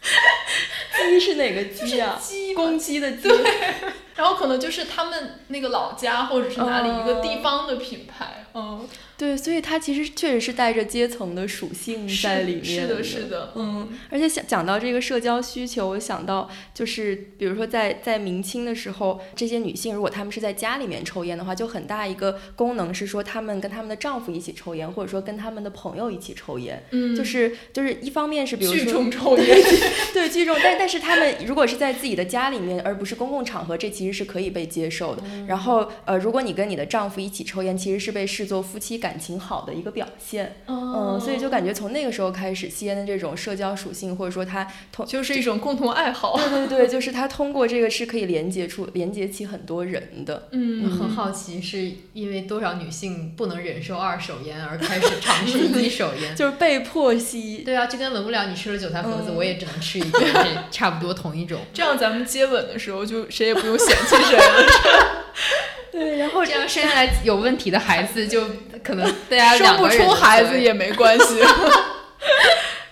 [0.00, 2.18] 鸡是哪个鸡啊？
[2.20, 3.28] 鸡公鸡的鸡。
[4.14, 26.80] 然后可能就是他们那个老家或者是哪里一个地哦方的品牌，嗯，对，所以它其实确实是带着阶层的属性在里面是的，是的，嗯，而且想讲到这个社交需求，我想到就是，比如说在在明清的时候，这些女性如果她们是在家里面抽烟的话，就很大一个功能是说，她们跟她们的丈夫一起抽烟，或者说跟她们的朋友一起抽烟。
[26.92, 29.58] 嗯就是就是一方面是比如聚说众 抽烟，
[30.14, 35.22] 对聚众，但但是他们如果是在自己的家里面，而不是公共场合，这其实是可以被接受的。
[35.26, 40.56] 嗯然后呃，如果你跟你的丈夫一起抽烟，其实是被视作夫妻感情好的一个表现。
[40.66, 50.48] 嗯，所以就感觉从那个时候开始，吸烟的这种社交属性，或者说它通就是一种共同爱好，对对对，就是它通过这个是可以连接出连接起很多人的。
[50.50, 56.34] 嗯，很好奇，是因为多少女性不能忍受二手烟而开始尝试一手烟？
[56.34, 61.60] 就是被迫吸，对啊，就跟闻不了你吃了韭菜盒子，嗯我也只能吃一个，这差不多同一种。
[61.72, 64.66] 这样咱们接吻的时候就谁也不用嫌弃谁了，
[65.92, 68.42] 对，然后这样生下来有问题的孩子，就
[68.84, 71.40] 可能 大家生不出孩子也没关系。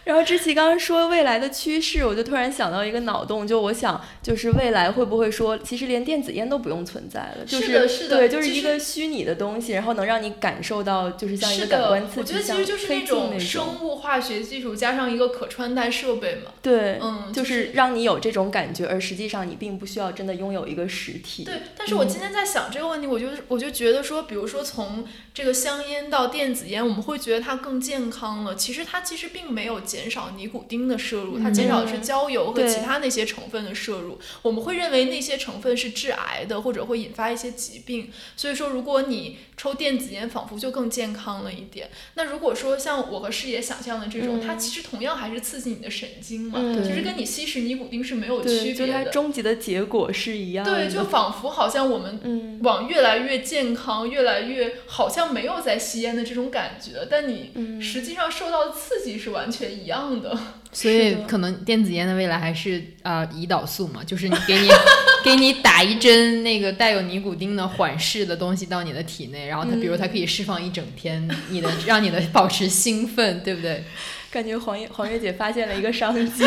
[0.07, 16.53] 然后知琪刚刚说未来的趋势，我就突然想到一个脑洞，就我想，就是未来会不会说，其实连电子烟都不用存在了，就是的是的对，就是一个虚拟的东西，然后能让你感受到，就是像一个，感官刺激，我觉得其像实就是那种生物化学技术加上一个可穿戴设备嘛。
[16.63, 21.45] 对，嗯，就就是让你有这种感觉，而实际上你并不需要真的拥有一个实体。
[21.45, 25.05] 对，但是我今天在想这个问题，我就我就觉得说，比如说从
[25.35, 28.55] 这个香烟到电子烟，我们会觉得它更健康了。
[28.55, 34.19] 其实它其实并没有减少尼古丁的摄入，它减少的是焦油和其他那些成分的摄入。
[34.43, 38.11] 我们会认为那些成分是致癌的，或者会引发一些疾病。
[38.37, 41.89] 所以说，如果你抽电子烟，仿佛就更健康了一点。
[42.15, 48.75] 那如果说像我和师爷想象的这种，它其实同样还是刺激你的神经嘛，嗯其实跟你吸食尼古丁是没有区别的。
[48.75, 50.75] 就它终极的结果是一样的。
[50.75, 60.37] 对，就仿佛好像我们嗯，往越来越健康，越来越好像没有在吸烟的这种感觉，但你嗯实际上受到的刺激是完全一样的。
[60.73, 64.69] 所以可能电子烟的未来还是啊、呃胰岛素嘛，就是你给你
[65.25, 73.83] 给你打一针那个带有尼古丁的缓释的东西到你的体内，然后它比如它可以释放一整天，你的让你的保持兴奋，对不对？
[74.31, 76.45] 感觉黄月黄月姐发现了一个商机，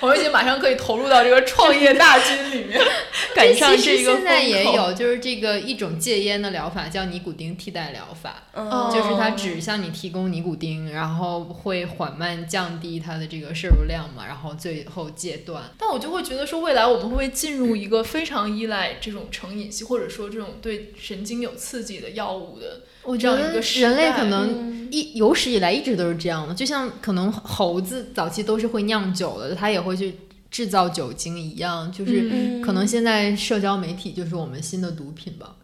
[0.00, 2.80] 黄月姐马上可以投入到这个创业大军里面。
[3.34, 8.44] 赶上其这个实现在，也有，就是这个一种戒烟的疗法叫尼古丁替代疗法。
[8.54, 15.64] 嗯，就是它哦只向你提供尼古丁，然后会缓慢降低它的这个摄入量嘛，然后最后戒断。
[15.76, 24.76] 但我就会觉得说，未来我们会不会进入一个非常依赖这种成瘾性，或者说这种对神经有刺激的药物的我这样一个时人类可能嗯。
[24.88, 30.14] 一有史以来一直都是这样的，就像可能猴子早期都是会酿酒的，它也会去
[30.48, 32.62] 制造酒精一样，就是嗯。
[32.62, 35.56] 可能现在社交媒体就是我们新的毒品吧，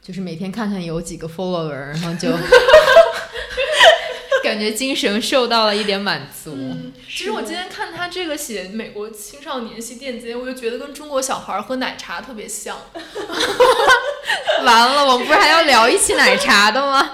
[0.00, 2.30] 就是每天看看有几个 follower，然后就
[4.50, 6.56] 感觉精神受到了一点满足。
[6.56, 12.76] 嗯，其实我今天看他这个写美国青少年系电子烟，我就觉得跟中国小孩喝奶茶特别像。
[14.64, 17.12] 完了，我们不是还要聊一期奶茶的吗？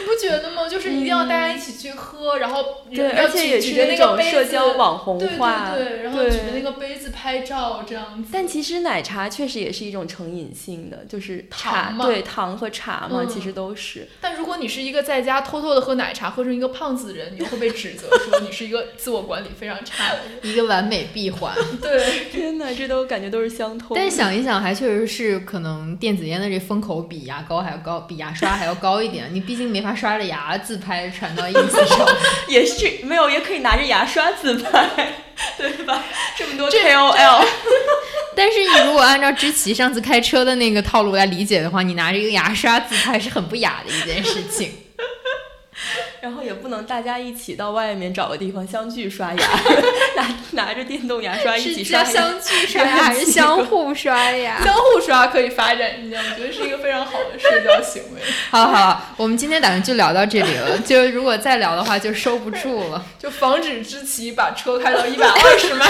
[0.00, 0.66] 你不觉得吗？
[0.66, 8.30] 就是一定要大家一起去喝，然后对，而且也是那个杯种社交子网红对化，对对，然后举着那个个杯子拍照这样子。
[8.32, 14.06] 但其实奶茶确实也是一种成瘾性的，就是茶糖嘛对糖和茶嘛，嗯其实都是。
[14.20, 20.38] 但如果你是一个在家偷偷的喝奶茶，喝成一个胖子的人，你会被指责说你是一个自我管理非常差的人。
[20.52, 21.54] 一个完美闭环。
[21.82, 23.94] 对， 天哪，这都感觉都是相通的。
[23.96, 29.28] 但是想一想，还确实是可能电子烟的这风口比牙膏还要高，比牙刷还要高一点。
[29.32, 32.06] 你毕竟没法刷着牙自拍传到 ins 上。
[32.48, 35.14] 也是没有，也可以拿着牙刷自拍，
[35.56, 36.02] 对吧？
[36.36, 37.44] 这么多 KOL，
[38.36, 44.72] 但是你如果按照知棋上次开车的那个套路来理解的话，你拿着一个牙刷自拍是很不雅的一件事情。
[46.20, 49.48] 然后也不能大家一起到外面找个地方相聚刷牙，
[50.16, 54.62] 拿 拿着电动牙刷一起是刷相聚刷牙还是相互刷牙？
[54.62, 58.20] 相互刷可以发展一下，我觉得是一个非常好的社交行为。
[58.50, 60.78] 好好，我们今天打算就聊到这里了。
[60.84, 63.02] 就如果再聊的话，就收不住了。
[63.18, 65.86] 就防止知棋把车开到一百二十迈，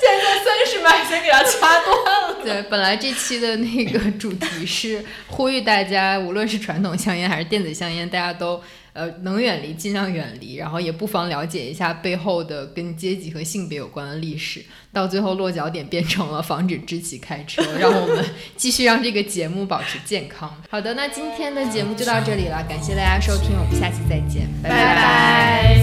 [0.00, 2.36] 现在三十迈先给它掐断了。
[2.42, 8.62] 对，本来这期的那个主题是呼吁大家，无论是传统香烟还是电子香烟，大家都
[8.94, 14.64] 呃能远离尽量远离，然后也不妨了解一下背后的跟阶级和性别有关的历史。
[14.92, 18.24] 到最后落脚点变成了防止知棋开车，让我们
[18.56, 20.52] 继续让这个节目保持健康。
[20.68, 25.79] 好的，那今天的节目就到这里了，感谢大家收听，我们下期再见，拜拜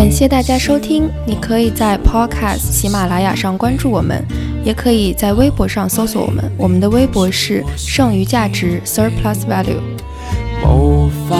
[0.00, 4.24] 感谢大家收听，你可以在 Podcast 喜马拉雅上关注我们，
[4.64, 6.42] 也可以在微博上搜索我们。
[6.56, 9.82] 我们的微博是剩余价值 Surplus Value。
[10.64, 11.36] 无法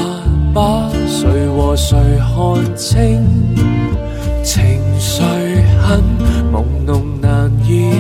[0.53, 3.25] 把谁和谁看清，
[4.45, 4.63] 情
[4.99, 5.23] 绪
[5.81, 6.03] 很
[6.53, 7.95] 朦胧，难以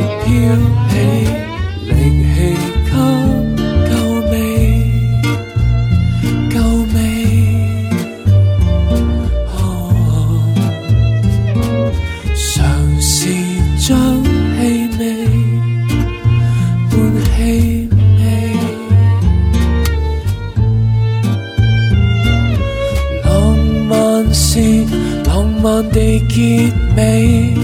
[25.62, 27.54] 慢慢地结尾，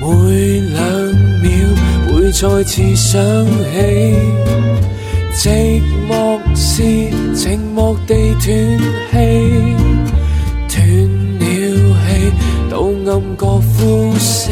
[0.00, 0.82] 每两
[1.40, 1.48] 秒
[2.08, 3.78] 会再次想起。
[5.36, 6.82] 寂寞是
[7.34, 8.44] 寂寞地断
[9.12, 9.14] 气，
[10.68, 10.76] 断
[11.38, 11.44] 了
[12.04, 12.10] 气，
[12.68, 12.72] 到
[13.06, 13.42] 暗角
[13.78, 14.50] 呼吸。